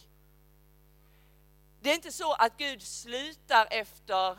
Det 1.80 1.90
är 1.90 1.94
inte 1.94 2.12
så 2.12 2.32
att 2.32 2.56
Gud 2.56 2.82
slutar 2.82 3.68
efter 3.70 4.38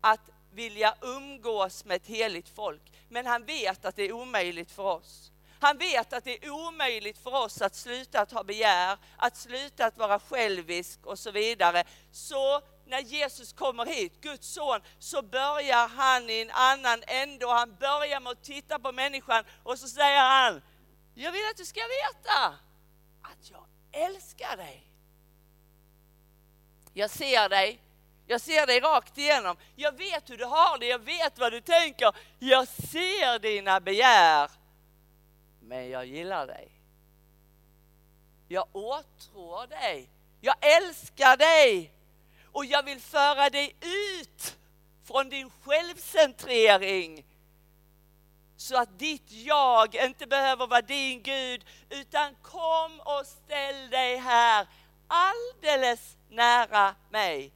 att 0.00 0.30
vilja 0.52 0.94
umgås 1.00 1.84
med 1.84 1.96
ett 1.96 2.06
heligt 2.06 2.48
folk, 2.48 2.82
men 3.08 3.26
han 3.26 3.44
vet 3.44 3.84
att 3.84 3.96
det 3.96 4.02
är 4.02 4.12
omöjligt 4.12 4.70
för 4.70 4.82
oss. 4.82 5.30
Han 5.60 5.78
vet 5.78 6.12
att 6.12 6.24
det 6.24 6.44
är 6.44 6.50
omöjligt 6.50 7.18
för 7.18 7.34
oss 7.34 7.62
att 7.62 7.74
sluta 7.74 8.20
att 8.20 8.32
ha 8.32 8.44
begär, 8.44 8.98
att 9.16 9.36
sluta 9.36 9.86
att 9.86 9.98
vara 9.98 10.20
självisk 10.20 11.06
och 11.06 11.18
så 11.18 11.30
vidare. 11.30 11.84
Så 12.12 12.60
när 12.86 13.00
Jesus 13.00 13.52
kommer 13.52 13.86
hit, 13.86 14.20
Guds 14.20 14.48
son, 14.48 14.80
så 14.98 15.22
börjar 15.22 15.88
han 15.88 16.30
i 16.30 16.40
en 16.40 16.50
annan 16.50 17.02
ände 17.06 17.46
och 17.46 17.52
han 17.52 17.76
börjar 17.76 18.20
med 18.20 18.32
att 18.32 18.44
titta 18.44 18.78
på 18.78 18.92
människan 18.92 19.44
och 19.62 19.78
så 19.78 19.88
säger 19.88 20.20
han, 20.20 20.62
jag 21.14 21.32
vill 21.32 21.42
att 21.50 21.56
du 21.56 21.64
ska 21.64 21.80
veta 21.80 22.54
att 23.22 23.50
jag 23.50 23.66
älskar 23.92 24.56
dig. 24.56 24.86
Jag 26.92 27.10
ser 27.10 27.48
dig, 27.48 27.80
jag 28.26 28.40
ser 28.40 28.66
dig 28.66 28.80
rakt 28.80 29.18
igenom. 29.18 29.56
Jag 29.76 29.96
vet 29.98 30.30
hur 30.30 30.36
du 30.36 30.44
har 30.44 30.78
det, 30.78 30.86
jag 30.86 30.98
vet 30.98 31.38
vad 31.38 31.52
du 31.52 31.60
tänker. 31.60 32.16
Jag 32.38 32.68
ser 32.68 33.38
dina 33.38 33.80
begär. 33.80 34.50
Men 35.60 35.90
jag 35.90 36.06
gillar 36.06 36.46
dig. 36.46 36.70
Jag 38.48 38.66
åtrår 38.72 39.66
dig. 39.66 40.08
Jag 40.40 40.56
älskar 40.60 41.36
dig. 41.36 41.93
Och 42.54 42.64
jag 42.64 42.82
vill 42.82 43.00
föra 43.00 43.50
dig 43.50 43.76
ut 43.80 44.56
från 45.04 45.28
din 45.28 45.50
självcentrering. 45.64 47.24
Så 48.56 48.76
att 48.76 48.98
ditt 48.98 49.32
jag 49.32 49.94
inte 49.94 50.26
behöver 50.26 50.66
vara 50.66 50.82
din 50.82 51.22
Gud, 51.22 51.64
utan 51.90 52.34
kom 52.42 53.00
och 53.00 53.26
ställ 53.26 53.90
dig 53.90 54.16
här 54.16 54.66
alldeles 55.06 56.16
nära 56.30 56.94
mig. 57.10 57.52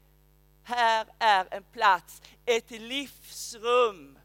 Här 0.62 1.06
är 1.18 1.48
en 1.50 1.64
plats, 1.64 2.22
ett 2.46 2.70
livsrum. 2.70 4.18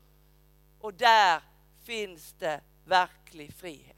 Och 0.80 0.94
där 0.94 1.42
finns 1.84 2.36
det 2.40 2.62
verklig 2.86 3.54
frihet. 3.54 3.98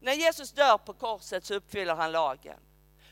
När 0.00 0.12
Jesus 0.12 0.52
dör 0.52 0.78
på 0.78 0.92
korset 0.92 1.44
så 1.44 1.54
uppfyller 1.54 1.94
han 1.94 2.12
lagen. 2.12 2.60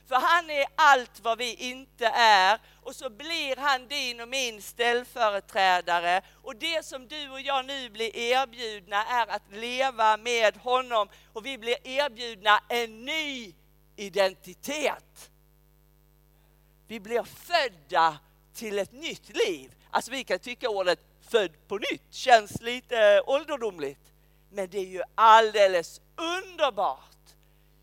För 0.09 0.17
han 0.17 0.51
är 0.51 0.67
allt 0.75 1.21
vad 1.21 1.39
vi 1.39 1.55
inte 1.55 2.07
är 2.15 2.59
och 2.83 2.95
så 2.95 3.11
blir 3.11 3.57
han 3.57 3.89
din 3.89 4.21
och 4.21 4.29
min 4.29 4.63
ställföreträdare. 4.63 6.23
Och 6.43 6.57
det 6.57 6.85
som 6.85 7.09
du 7.09 7.31
och 7.31 7.41
jag 7.41 7.67
nu 7.67 7.91
blir 7.91 8.17
erbjudna 8.17 9.07
är 9.07 9.27
att 9.27 9.53
leva 9.53 10.17
med 10.17 10.57
honom 10.57 11.09
och 11.33 11.47
vi 11.47 11.59
blir 11.59 11.89
erbjudna 11.89 12.61
en 12.69 13.05
ny 13.05 13.55
identitet. 13.97 15.31
Vi 16.87 17.01
blir 17.01 17.23
födda 17.23 18.19
till 18.55 18.79
ett 18.79 18.93
nytt 18.93 19.37
liv. 19.47 19.75
Alltså 19.91 20.11
vi 20.11 20.25
kan 20.25 20.39
tycka 20.39 20.69
ordet 20.69 21.01
född 21.29 21.69
på 21.69 21.79
nytt 21.79 22.15
känns 22.15 22.61
lite 22.61 22.99
eh, 22.99 23.23
ålderdomligt. 23.27 24.13
Men 24.51 24.71
det 24.71 24.79
är 24.79 24.87
ju 24.87 25.03
alldeles 25.15 26.01
underbart. 26.17 27.35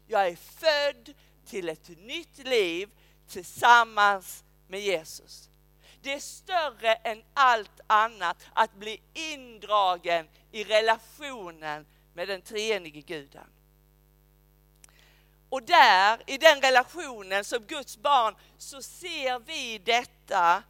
Jag 0.07 0.27
är 0.27 0.35
född 0.35 1.13
till 1.45 1.69
ett 1.69 1.89
nytt 1.89 2.37
liv 2.37 2.89
tillsammans 3.27 4.43
med 4.67 4.81
Jesus. 4.81 5.49
Det 6.01 6.13
är 6.13 6.19
större 6.19 6.93
än 6.93 7.23
allt 7.33 7.79
annat 7.87 8.37
att 8.53 8.73
bli 8.75 9.01
indragen 9.13 10.27
i 10.51 10.63
relationen 10.63 11.85
med 12.13 12.27
den 12.27 12.41
treenige 12.41 13.01
guden. 13.01 13.47
Och 15.49 15.63
där, 15.63 16.23
i 16.27 16.37
den 16.37 16.61
relationen 16.61 17.43
som 17.43 17.59
Guds 17.59 17.97
barn, 17.97 18.35
så 18.57 18.81
ser 18.81 19.39
vi 19.39 19.77
detta 19.77 20.63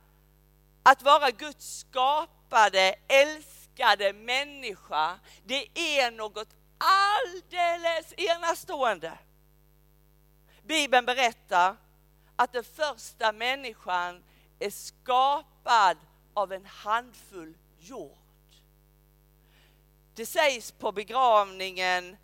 att 0.84 1.02
vara 1.02 1.32
Guds 1.32 1.80
skapade, 1.80 2.96
älskade 3.08 4.14
människa. 4.14 5.20
Det 5.44 5.68
är 5.76 6.12
något 6.12 6.48
alldeles 6.78 8.14
enastående. 8.18 9.18
Bibeln 10.66 11.06
berättar 11.06 11.78
att 12.36 12.54
den 12.54 12.64
första 12.64 13.32
människan 13.32 14.24
är 14.60 14.70
skapad 14.70 15.98
av 16.34 16.54
en 16.54 16.66
handfull 16.66 17.58
jord. 17.80 18.18
Det 20.14 20.26
sägs 20.26 20.72
på 20.72 20.92
begravningen, 20.92 22.18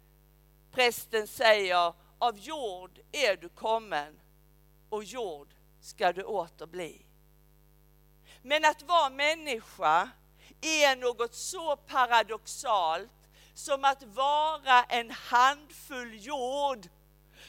prästen 0.71 1.27
säger 1.27 1.93
av 2.19 2.37
jord 2.37 2.99
är 3.11 3.35
du 3.35 3.49
kommen 3.49 4.19
och 4.89 5.03
jord 5.03 5.47
ska 5.81 6.13
du 6.13 6.23
åter 6.23 6.65
bli. 6.65 7.05
Men 8.41 8.65
att 8.65 8.81
vara 8.81 9.09
människa 9.09 10.09
är 10.61 10.95
något 10.95 11.35
så 11.35 11.75
paradoxalt 11.75 13.29
som 13.53 13.85
att 13.85 14.03
vara 14.03 14.83
en 14.83 15.11
handfull 15.11 16.25
jord 16.25 16.87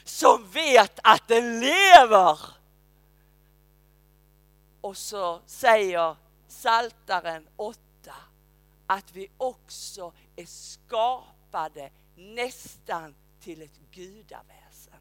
som 0.03 0.49
vet 0.49 0.99
att 1.03 1.27
den 1.27 1.59
lever. 1.59 2.39
Och 4.81 4.97
så 4.97 5.41
säger 5.45 6.15
Saltaren 6.47 7.47
8 7.55 7.79
att 8.87 9.11
vi 9.11 9.27
också 9.37 10.13
är 10.35 10.45
skapade 10.45 11.89
nästan 12.15 13.15
till 13.39 13.61
ett 13.61 13.79
gudaväsen. 13.91 14.99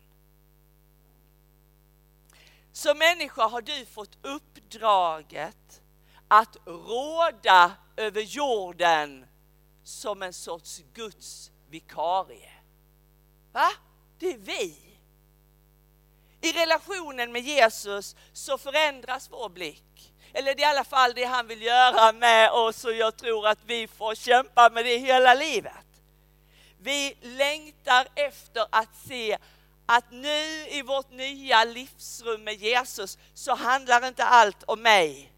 Som 2.72 2.98
människa 2.98 3.46
har 3.46 3.62
du 3.62 3.86
fått 3.86 4.18
uppdraget 4.22 5.82
att 6.28 6.56
råda 6.66 7.72
över 7.96 8.20
jorden 8.20 9.26
som 9.82 10.22
en 10.22 10.32
sorts 10.32 10.82
Guds 10.94 11.50
vikarie. 11.68 12.52
Va? 13.52 13.68
Det 14.18 14.32
är 14.34 14.38
vi. 14.38 14.91
I 16.42 16.52
relationen 16.52 17.32
med 17.32 17.42
Jesus 17.42 18.16
så 18.32 18.58
förändras 18.58 19.30
vår 19.30 19.48
blick. 19.48 20.12
Eller 20.32 20.54
det 20.54 20.62
är 20.62 20.66
i 20.66 20.70
alla 20.70 20.84
fall 20.84 21.12
det 21.14 21.24
han 21.24 21.46
vill 21.46 21.62
göra 21.62 22.12
med 22.12 22.50
oss 22.50 22.84
och 22.84 22.92
jag 22.92 23.16
tror 23.16 23.46
att 23.46 23.58
vi 23.66 23.88
får 23.88 24.14
kämpa 24.14 24.70
med 24.70 24.84
det 24.84 24.96
hela 24.96 25.34
livet. 25.34 25.86
Vi 26.78 27.16
längtar 27.20 28.08
efter 28.14 28.66
att 28.70 28.96
se 29.08 29.38
att 29.86 30.10
nu 30.10 30.68
i 30.68 30.82
vårt 30.82 31.10
nya 31.10 31.64
livsrum 31.64 32.44
med 32.44 32.54
Jesus 32.54 33.18
så 33.34 33.54
handlar 33.54 34.06
inte 34.06 34.24
allt 34.24 34.62
om 34.62 34.82
mig. 34.82 35.32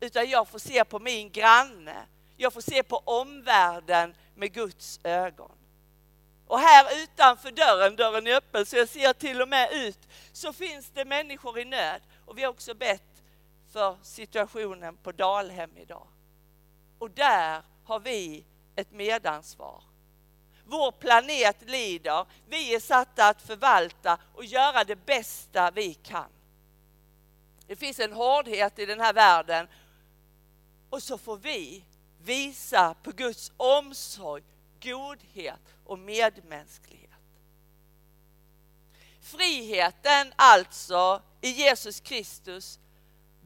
Utan 0.00 0.30
jag 0.30 0.48
får 0.48 0.58
se 0.58 0.84
på 0.84 0.98
min 0.98 1.30
granne. 1.30 1.96
Jag 2.36 2.52
får 2.52 2.60
se 2.60 2.82
på 2.82 2.96
omvärlden 2.96 4.14
med 4.34 4.52
Guds 4.52 5.00
ögon. 5.04 5.52
Och 6.46 6.58
här 6.58 7.02
utanför 7.02 7.50
dörren, 7.50 7.96
dörren 7.96 8.26
är 8.26 8.36
öppen 8.36 8.66
så 8.66 8.76
jag 8.76 8.88
ser 8.88 9.12
till 9.12 9.42
och 9.42 9.48
med 9.48 9.72
ut, 9.72 9.98
så 10.32 10.52
finns 10.52 10.90
det 10.90 11.04
människor 11.04 11.58
i 11.58 11.64
nöd. 11.64 12.02
Och 12.24 12.38
vi 12.38 12.42
har 12.42 12.50
också 12.50 12.74
bett 12.74 13.22
för 13.72 13.96
situationen 14.02 14.96
på 14.96 15.12
Dalhem 15.12 15.76
idag. 15.76 16.06
Och 16.98 17.10
där 17.10 17.62
har 17.84 18.00
vi 18.00 18.44
ett 18.76 18.92
medansvar. 18.92 19.82
Vår 20.64 20.92
planet 20.92 21.56
lider. 21.66 22.26
Vi 22.48 22.74
är 22.74 22.80
satta 22.80 23.28
att 23.28 23.42
förvalta 23.42 24.18
och 24.34 24.44
göra 24.44 24.84
det 24.84 25.06
bästa 25.06 25.70
vi 25.70 25.94
kan. 25.94 26.30
Det 27.66 27.76
finns 27.76 28.00
en 28.00 28.12
hårdhet 28.12 28.78
i 28.78 28.86
den 28.86 29.00
här 29.00 29.12
världen 29.12 29.68
och 30.90 31.02
så 31.02 31.18
får 31.18 31.36
vi 31.36 31.84
visa 32.22 32.94
på 33.02 33.10
Guds 33.10 33.52
omsorg, 33.56 34.42
godhet 34.82 35.75
och 35.86 35.98
medmänsklighet. 35.98 37.10
Friheten 39.20 40.32
alltså 40.36 41.22
i 41.40 41.50
Jesus 41.50 42.00
Kristus 42.00 42.78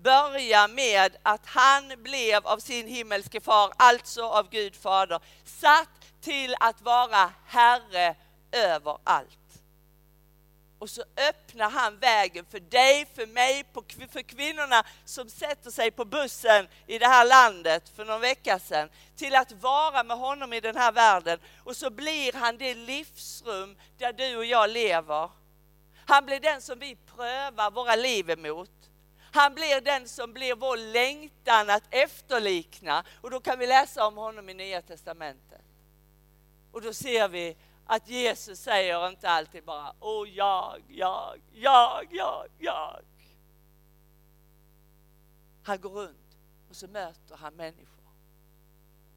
börjar 0.02 0.68
med 0.68 1.16
att 1.22 1.46
han 1.46 2.02
blev 2.02 2.46
av 2.46 2.58
sin 2.58 2.86
himmelske 2.86 3.40
far, 3.40 3.72
alltså 3.76 4.22
av 4.22 4.50
Gud 4.50 4.76
fader, 4.76 5.20
satt 5.44 5.88
till 6.20 6.54
att 6.60 6.80
vara 6.80 7.32
Herre 7.46 8.16
över 8.52 8.98
allt. 9.04 9.39
Och 10.80 10.90
så 10.90 11.02
öppnar 11.28 11.70
han 11.70 11.98
vägen 11.98 12.44
för 12.50 12.60
dig, 12.60 13.06
för 13.14 13.26
mig, 13.26 13.64
för 14.12 14.22
kvinnorna 14.22 14.84
som 15.04 15.30
sätter 15.30 15.70
sig 15.70 15.90
på 15.90 16.04
bussen 16.04 16.68
i 16.86 16.98
det 16.98 17.06
här 17.06 17.24
landet 17.24 17.88
för 17.96 18.04
någon 18.04 18.20
vecka 18.20 18.58
sedan 18.58 18.88
till 19.16 19.34
att 19.34 19.52
vara 19.52 20.02
med 20.02 20.16
honom 20.16 20.52
i 20.52 20.60
den 20.60 20.76
här 20.76 20.92
världen. 20.92 21.38
Och 21.64 21.76
så 21.76 21.90
blir 21.90 22.32
han 22.32 22.58
det 22.58 22.74
livsrum 22.74 23.76
där 23.98 24.12
du 24.12 24.36
och 24.36 24.44
jag 24.44 24.70
lever. 24.70 25.30
Han 26.06 26.26
blir 26.26 26.40
den 26.40 26.60
som 26.60 26.78
vi 26.78 26.96
prövar 27.16 27.70
våra 27.70 27.96
liv 27.96 28.30
emot. 28.30 28.70
Han 29.32 29.54
blir 29.54 29.80
den 29.80 30.08
som 30.08 30.32
blir 30.32 30.54
vår 30.54 30.76
längtan 30.76 31.70
att 31.70 31.84
efterlikna. 31.90 33.04
Och 33.20 33.30
då 33.30 33.40
kan 33.40 33.58
vi 33.58 33.66
läsa 33.66 34.06
om 34.06 34.16
honom 34.16 34.48
i 34.48 34.54
Nya 34.54 34.82
Testamentet. 34.82 35.62
Och 36.72 36.82
då 36.82 36.92
ser 36.92 37.28
vi 37.28 37.56
att 37.90 38.08
Jesus 38.08 38.60
säger 38.60 39.08
inte 39.08 39.28
alltid 39.28 39.64
bara 39.64 39.94
Åh, 40.00 40.28
jag, 40.28 40.82
jag, 40.88 41.40
jag, 41.52 42.06
jag, 42.10 42.46
jag. 42.58 43.02
Han 45.62 45.80
går 45.80 45.90
runt 45.90 46.36
och 46.68 46.76
så 46.76 46.88
möter 46.88 47.36
han 47.36 47.54
människor. 47.54 48.04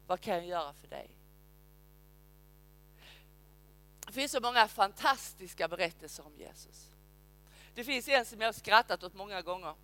Vad 0.06 0.20
kan 0.20 0.34
jag 0.34 0.46
göra 0.46 0.72
för 0.72 0.88
dig? 0.88 1.10
Det 4.06 4.12
finns 4.12 4.32
så 4.32 4.40
många 4.40 4.68
fantastiska 4.68 5.68
berättelser 5.68 6.26
om 6.26 6.36
Jesus. 6.36 6.90
Det 7.74 7.84
finns 7.84 8.08
en 8.08 8.24
som 8.24 8.40
jag 8.40 8.48
har 8.48 8.52
skrattat 8.52 9.02
åt 9.02 9.14
många 9.14 9.42
gånger. 9.42 9.74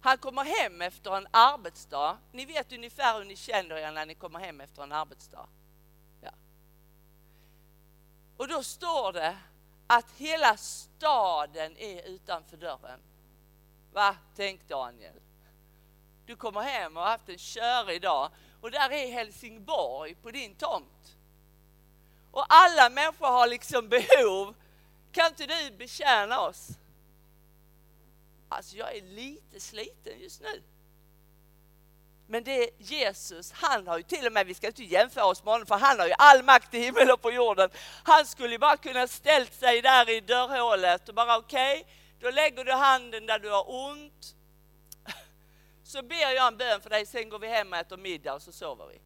Han 0.00 0.18
kommer 0.18 0.44
hem 0.44 0.82
efter 0.82 1.16
en 1.16 1.26
arbetsdag. 1.30 2.18
Ni 2.32 2.44
vet 2.44 2.72
ungefär 2.72 3.18
hur 3.18 3.24
ni 3.24 3.36
känner 3.36 3.76
er 3.76 3.92
när 3.92 4.06
ni 4.06 4.14
kommer 4.14 4.38
hem 4.38 4.60
efter 4.60 4.82
en 4.82 4.92
arbetsdag. 4.92 5.48
Och 8.36 8.48
då 8.48 8.62
står 8.62 9.12
det 9.12 9.38
att 9.86 10.10
hela 10.16 10.56
staden 10.56 11.76
är 11.76 12.02
utanför 12.02 12.56
dörren. 12.56 13.00
Va? 13.92 14.16
Tänk 14.36 14.68
Daniel. 14.68 15.20
Du 16.26 16.36
kommer 16.36 16.60
hem 16.60 16.96
och 16.96 17.02
har 17.02 17.10
haft 17.10 17.28
en 17.28 17.38
körig 17.38 18.02
dag 18.02 18.30
och 18.60 18.70
där 18.70 18.90
är 18.90 19.12
Helsingborg 19.12 20.14
på 20.14 20.30
din 20.30 20.54
tomt. 20.54 21.16
Och 22.30 22.44
alla 22.48 22.90
människor 22.90 23.26
har 23.26 23.46
liksom 23.46 23.88
behov. 23.88 24.54
Kan 25.12 25.26
inte 25.26 25.46
du 25.46 25.70
betjäna 25.70 26.40
oss? 26.40 26.68
Alltså 28.48 28.76
jag 28.76 28.96
är 28.96 29.02
lite 29.02 29.60
sliten 29.60 30.20
just 30.20 30.40
nu. 30.40 30.62
Men 32.26 32.44
det 32.44 32.64
är 32.64 32.70
Jesus, 32.78 33.52
han 33.52 33.86
har 33.86 33.96
ju 33.96 34.02
till 34.02 34.26
och 34.26 34.32
med, 34.32 34.46
vi 34.46 34.54
ska 34.54 34.66
inte 34.66 34.84
jämföra 34.84 35.24
oss 35.24 35.44
med 35.44 35.52
honom 35.54 35.66
för 35.66 35.74
han 35.74 35.98
har 35.98 36.06
ju 36.06 36.12
all 36.18 36.42
makt 36.44 36.74
i 36.74 36.78
himmel 36.78 37.10
och 37.10 37.22
på 37.22 37.30
jorden. 37.30 37.70
Han 38.02 38.26
skulle 38.26 38.52
ju 38.52 38.58
bara 38.58 38.76
kunna 38.76 39.06
ställt 39.06 39.54
sig 39.54 39.82
där 39.82 40.10
i 40.10 40.20
dörrhålet 40.20 41.08
och 41.08 41.14
bara 41.14 41.38
okej, 41.38 41.80
okay, 41.80 41.92
då 42.20 42.30
lägger 42.30 42.64
du 42.64 42.72
handen 42.72 43.26
där 43.26 43.38
du 43.38 43.50
har 43.50 43.64
ont. 43.68 44.34
Så 45.82 46.02
ber 46.02 46.34
jag 46.34 46.46
en 46.46 46.56
bön 46.56 46.80
för 46.80 46.90
dig, 46.90 47.06
sen 47.06 47.28
går 47.28 47.38
vi 47.38 47.48
hem 47.48 47.72
och 47.72 47.78
äter 47.78 47.96
middag 47.96 48.34
och 48.34 48.42
så 48.42 48.52
sover 48.52 48.86
vi. 48.86 49.00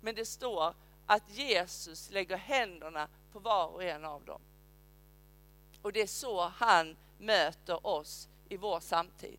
Men 0.00 0.14
det 0.14 0.26
står 0.26 0.74
att 1.06 1.30
Jesus 1.30 2.10
lägger 2.10 2.36
händerna 2.36 3.08
på 3.32 3.38
var 3.38 3.66
och 3.66 3.84
en 3.84 4.04
av 4.04 4.24
dem. 4.24 4.40
Och 5.82 5.92
det 5.92 6.02
är 6.02 6.06
så 6.06 6.40
han 6.40 6.96
möter 7.18 7.86
oss 7.86 8.28
i 8.48 8.56
vår 8.56 8.80
samtid. 8.80 9.38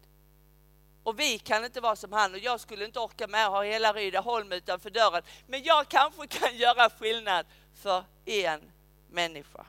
Och 1.03 1.19
vi 1.19 1.39
kan 1.39 1.65
inte 1.65 1.81
vara 1.81 1.95
som 1.95 2.13
han 2.13 2.33
och 2.33 2.39
jag 2.39 2.59
skulle 2.59 2.85
inte 2.85 2.99
orka 2.99 3.27
med 3.27 3.45
att 3.45 3.51
ha 3.51 3.63
hela 3.63 3.93
Rydaholm 3.93 4.51
utanför 4.51 4.89
dörren. 4.89 5.23
Men 5.47 5.63
jag 5.63 5.87
kanske 5.87 6.27
kan 6.27 6.55
göra 6.57 6.89
skillnad 6.89 7.45
för 7.81 8.03
en 8.25 8.71
människa. 9.09 9.65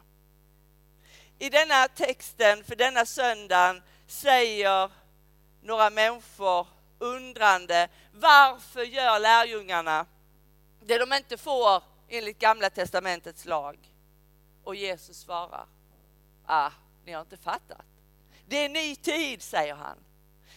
I 1.38 1.51
denna 1.51 1.88
texten 1.88 2.64
för 2.64 2.77
denna 2.77 3.07
söndagen 3.07 3.83
säger 4.07 4.90
några 5.62 5.90
människor 5.90 6.66
undrande 6.99 7.88
varför 8.12 8.83
gör 8.83 9.18
lärjungarna 9.18 10.07
det 10.81 10.99
de 10.99 11.12
inte 11.12 11.37
får 11.37 11.83
enligt 12.09 12.38
gamla 12.38 12.70
testamentets 12.70 13.44
lag? 13.44 13.79
Och 14.64 14.75
Jesus 14.75 15.16
svarar, 15.16 15.66
ah, 16.47 16.70
ni 17.05 17.12
har 17.12 17.20
inte 17.20 17.37
fattat. 17.37 17.87
Det 18.47 18.57
är 18.57 18.68
ny 18.68 18.97
tid, 18.97 19.42
säger 19.42 19.75
han. 19.75 19.99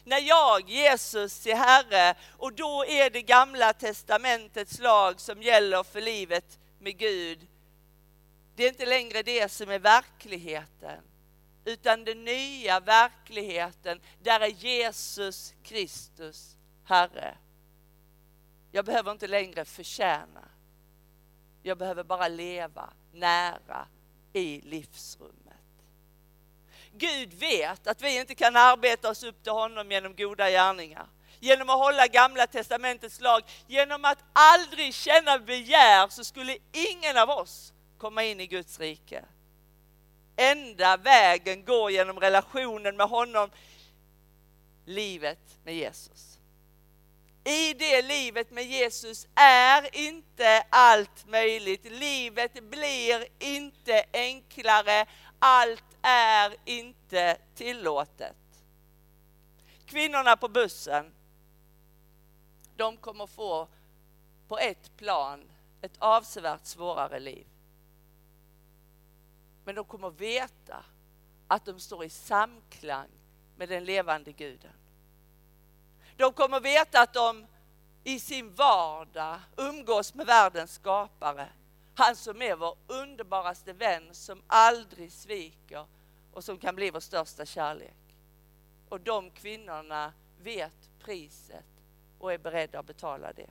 När 0.08 0.22
jag, 0.22 0.70
Jesus, 0.70 1.48
är 1.48 1.56
Herre 1.56 2.16
och 2.38 2.54
då 2.54 2.86
är 2.86 3.10
det 3.10 3.22
gamla 3.22 3.74
testamentets 3.74 4.80
lag 4.80 5.20
som 5.20 5.42
gäller 5.42 5.84
för 5.84 6.02
livet 6.02 6.60
med 6.80 6.98
Gud. 6.98 7.48
Det 8.56 8.64
är 8.64 8.68
inte 8.68 8.86
längre 8.86 9.24
det 9.24 9.52
som 9.52 9.70
är 9.70 9.80
verkligheten, 9.80 11.04
utan 11.66 12.04
den 12.04 12.26
nya 12.26 12.80
verkligheten, 12.80 14.02
där 14.24 14.40
är 14.40 14.48
Jesus 14.48 15.54
Kristus 15.64 16.58
Herre. 16.84 17.38
Jag 18.72 18.86
behöver 18.86 19.12
inte 19.12 19.28
längre 19.28 19.66
förtjäna. 19.66 20.50
Jag 21.64 21.78
behöver 21.78 22.04
bara 22.04 22.28
leva 22.28 22.94
nära 23.14 23.88
i 24.34 24.62
livsrummet. 24.62 25.47
Gud 26.98 27.34
vet 27.34 27.88
att 27.88 28.02
vi 28.02 28.20
inte 28.20 28.36
kan 28.36 28.56
arbeta 28.56 29.10
oss 29.10 29.24
upp 29.24 29.44
till 29.44 29.52
honom 29.52 29.92
genom 29.92 30.16
goda 30.16 30.50
gärningar. 30.50 31.08
Genom 31.40 31.70
att 31.70 31.78
hålla 31.78 32.08
gamla 32.08 32.48
testamentets 32.48 33.22
lag, 33.22 33.42
genom 33.68 34.06
att 34.06 34.18
aldrig 34.34 34.94
känna 34.94 35.40
begär 35.40 36.08
så 36.08 36.24
skulle 36.24 36.58
ingen 36.72 37.18
av 37.18 37.30
oss 37.30 37.74
komma 37.98 38.24
in 38.24 38.40
i 38.40 38.48
Guds 38.48 38.80
rike. 38.80 39.26
Enda 40.36 40.98
vägen 40.98 41.66
går 41.66 41.92
genom 41.92 42.20
relationen 42.20 42.98
med 42.98 43.08
honom, 43.08 43.50
livet 44.86 45.40
med 45.64 45.76
Jesus. 45.76 46.38
I 47.48 47.74
det 47.74 48.02
livet 48.02 48.52
med 48.52 48.66
Jesus 48.66 49.28
är 49.36 49.96
inte 49.96 50.64
allt 50.70 51.28
möjligt. 51.28 51.86
Livet 51.92 52.64
blir 52.64 53.28
inte 53.40 54.04
enklare. 54.14 55.06
Allt 55.40 55.84
är 56.08 56.56
inte 56.66 57.38
tillåtet. 57.56 58.36
Kvinnorna 59.86 60.38
på 60.38 60.48
bussen, 60.48 61.14
de 62.76 62.98
kommer 62.98 63.28
få 63.28 63.68
på 64.48 64.58
ett 64.58 64.98
plan 64.98 65.52
ett 65.82 65.98
avsevärt 66.00 66.66
svårare 66.66 67.20
liv. 67.20 67.48
Men 69.64 69.76
de 69.76 69.86
kommer 69.86 70.10
veta 70.10 70.86
att 71.48 71.66
de 71.66 71.80
står 71.80 72.06
i 72.06 72.10
samklang 72.10 73.10
med 73.56 73.70
den 73.70 73.84
levande 73.84 74.32
guden. 74.32 74.74
De 76.18 76.34
kommer 76.34 76.60
veta 76.60 77.02
att 77.02 77.14
de 77.14 77.48
i 78.04 78.20
sin 78.20 78.54
vardag 78.54 79.40
umgås 79.58 80.14
med 80.14 80.26
världens 80.26 80.74
skapare. 80.74 81.50
Han 81.96 82.16
som 82.16 82.42
är 82.42 82.56
vår 82.56 82.78
underbaraste 82.88 83.74
vän 83.74 84.10
som 84.12 84.42
aldrig 84.48 85.12
sviker 85.12 85.86
och 86.38 86.44
som 86.44 86.58
kan 86.58 86.76
bli 86.76 86.90
vår 86.90 87.00
största 87.00 87.46
kärlek. 87.46 88.16
Och 88.90 89.02
de 89.02 89.32
kvinnorna 89.32 90.14
vet 90.42 90.90
priset 91.00 91.66
och 92.20 92.34
är 92.34 92.38
beredda 92.38 92.80
att 92.80 92.86
betala 92.86 93.34
det. 93.34 93.50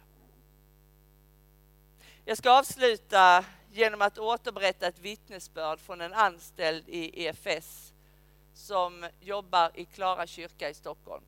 Jag 2.24 2.38
ska 2.38 2.58
avsluta 2.58 3.44
genom 3.72 4.02
att 4.02 4.18
återberätta 4.18 4.86
ett 4.86 4.98
vittnesbörd 4.98 5.80
från 5.80 6.00
en 6.00 6.12
anställd 6.12 6.88
i 6.88 7.26
EFS 7.26 7.92
som 8.54 9.08
jobbar 9.20 9.70
i 9.74 9.84
Klara 9.84 10.26
kyrka 10.26 10.70
i 10.70 10.74
Stockholm. 10.74 11.24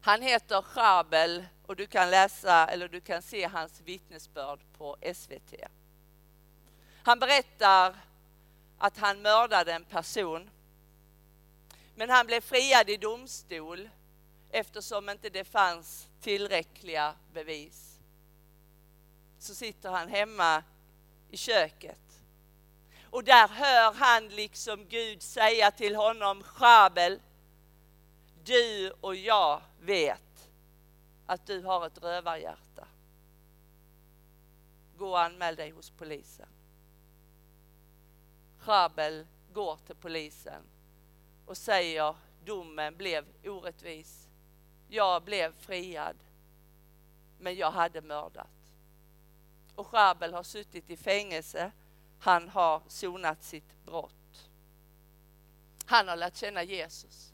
Han 0.00 0.22
heter 0.22 0.62
Schabel 0.62 1.44
och 1.66 1.76
du 1.76 1.86
kan 1.86 2.10
läsa 2.10 2.66
eller 2.66 2.88
du 2.88 3.00
kan 3.00 3.22
se 3.22 3.44
hans 3.44 3.80
vittnesbörd 3.80 4.60
på 4.78 4.96
SVT. 5.14 5.54
Han 7.02 7.18
berättar 7.18 7.96
att 8.84 8.98
han 8.98 9.22
mördade 9.22 9.72
en 9.72 9.84
person. 9.84 10.50
Men 11.94 12.10
han 12.10 12.26
blev 12.26 12.40
friad 12.40 12.90
i 12.90 12.96
domstol 12.96 13.90
eftersom 14.50 15.08
inte 15.08 15.30
det 15.30 15.44
fanns 15.44 16.08
tillräckliga 16.20 17.14
bevis. 17.32 17.98
Så 19.38 19.54
sitter 19.54 19.90
han 19.90 20.08
hemma 20.08 20.62
i 21.30 21.36
köket. 21.36 22.22
Och 23.10 23.24
där 23.24 23.48
hör 23.48 23.92
han 23.92 24.28
liksom 24.28 24.86
Gud 24.88 25.22
säga 25.22 25.70
till 25.70 25.96
honom, 25.96 26.42
Schabel, 26.42 27.20
du 28.42 28.92
och 29.00 29.16
jag 29.16 29.62
vet 29.80 30.50
att 31.26 31.46
du 31.46 31.62
har 31.62 31.86
ett 31.86 32.02
rövarhjärta. 32.02 32.88
Gå 34.96 35.10
och 35.10 35.20
anmäl 35.20 35.56
dig 35.56 35.70
hos 35.70 35.90
polisen. 35.90 36.53
Schabel 38.64 39.26
går 39.52 39.78
till 39.86 39.96
polisen 39.96 40.62
och 41.46 41.56
säger 41.56 42.14
domen 42.44 42.96
blev 42.96 43.24
orättvis. 43.44 44.28
Jag 44.88 45.22
blev 45.22 45.52
friad, 45.60 46.16
men 47.38 47.56
jag 47.56 47.70
hade 47.70 48.00
mördat. 48.00 48.50
Och 49.74 49.86
Schabel 49.86 50.34
har 50.34 50.42
suttit 50.42 50.90
i 50.90 50.96
fängelse. 50.96 51.72
Han 52.18 52.48
har 52.48 52.82
sonat 52.88 53.44
sitt 53.44 53.84
brott. 53.84 54.50
Han 55.86 56.08
har 56.08 56.16
lärt 56.16 56.36
känna 56.36 56.62
Jesus. 56.62 57.32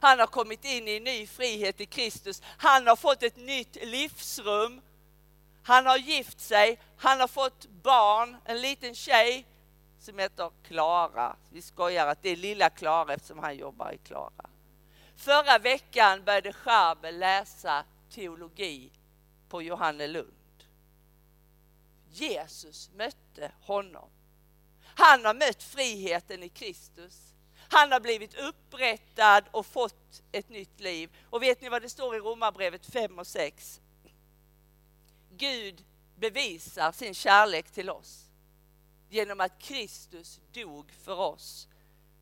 Han 0.00 0.18
har 0.18 0.26
kommit 0.26 0.64
in 0.64 0.88
i 0.88 0.96
en 0.96 1.04
ny 1.04 1.26
frihet 1.26 1.80
i 1.80 1.86
Kristus. 1.86 2.42
Han 2.44 2.86
har 2.86 2.96
fått 2.96 3.22
ett 3.22 3.36
nytt 3.36 3.76
livsrum. 3.84 4.80
Han 5.62 5.86
har 5.86 5.98
gift 5.98 6.40
sig. 6.40 6.80
Han 6.96 7.20
har 7.20 7.28
fått 7.28 7.66
barn, 7.66 8.36
en 8.44 8.60
liten 8.60 8.94
tjej 8.94 9.46
som 9.98 10.18
heter 10.18 10.50
Klara. 10.62 11.36
Vi 11.50 11.62
skojar 11.62 12.06
att 12.06 12.22
det 12.22 12.28
är 12.28 12.36
lilla 12.36 12.70
Klara 12.70 13.14
eftersom 13.14 13.38
han 13.38 13.56
jobbar 13.56 13.92
i 13.92 13.98
Klara. 13.98 14.50
Förra 15.16 15.58
veckan 15.58 16.24
började 16.24 16.52
Charbel 16.52 17.18
läsa 17.18 17.84
teologi 18.10 18.92
på 19.48 19.62
Johannelund. 19.62 20.64
Jesus 22.10 22.90
mötte 22.94 23.52
honom. 23.60 24.10
Han 24.82 25.24
har 25.24 25.34
mött 25.34 25.62
friheten 25.62 26.42
i 26.42 26.48
Kristus. 26.48 27.34
Han 27.70 27.92
har 27.92 28.00
blivit 28.00 28.34
upprättad 28.34 29.44
och 29.50 29.66
fått 29.66 30.22
ett 30.32 30.48
nytt 30.48 30.80
liv. 30.80 31.16
Och 31.30 31.42
vet 31.42 31.60
ni 31.60 31.68
vad 31.68 31.82
det 31.82 31.88
står 31.88 32.16
i 32.16 32.18
Romarbrevet 32.18 32.86
5 32.86 33.18
och 33.18 33.26
6? 33.26 33.80
Gud 35.30 35.84
bevisar 36.16 36.92
sin 36.92 37.14
kärlek 37.14 37.70
till 37.70 37.90
oss 37.90 38.27
genom 39.08 39.40
att 39.40 39.58
Kristus 39.58 40.40
dog 40.52 40.92
för 40.92 41.16
oss 41.16 41.68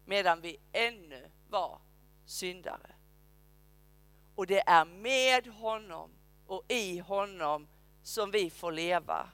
medan 0.05 0.41
vi 0.41 0.59
ännu 0.73 1.31
var 1.49 1.81
syndare. 2.25 2.95
Och 4.35 4.47
det 4.47 4.69
är 4.69 4.85
med 4.85 5.47
honom 5.47 6.11
och 6.47 6.65
i 6.69 6.99
honom 6.99 7.69
som 8.03 8.31
vi 8.31 8.51
får 8.51 8.73
leva. 8.73 9.31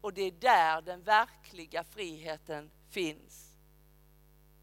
Och 0.00 0.12
det 0.12 0.22
är 0.22 0.32
där 0.32 0.82
den 0.82 1.02
verkliga 1.02 1.84
friheten 1.84 2.70
finns. 2.88 3.56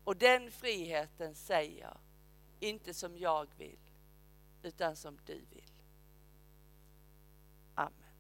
Och 0.04 0.18
den 0.18 0.52
friheten 0.52 1.36
säger, 1.36 1.98
inte 2.60 2.94
som 2.94 3.18
jag 3.18 3.48
vill, 3.58 3.80
utan 4.64 4.96
som 4.96 5.20
du 5.26 5.46
vill. 5.50 5.71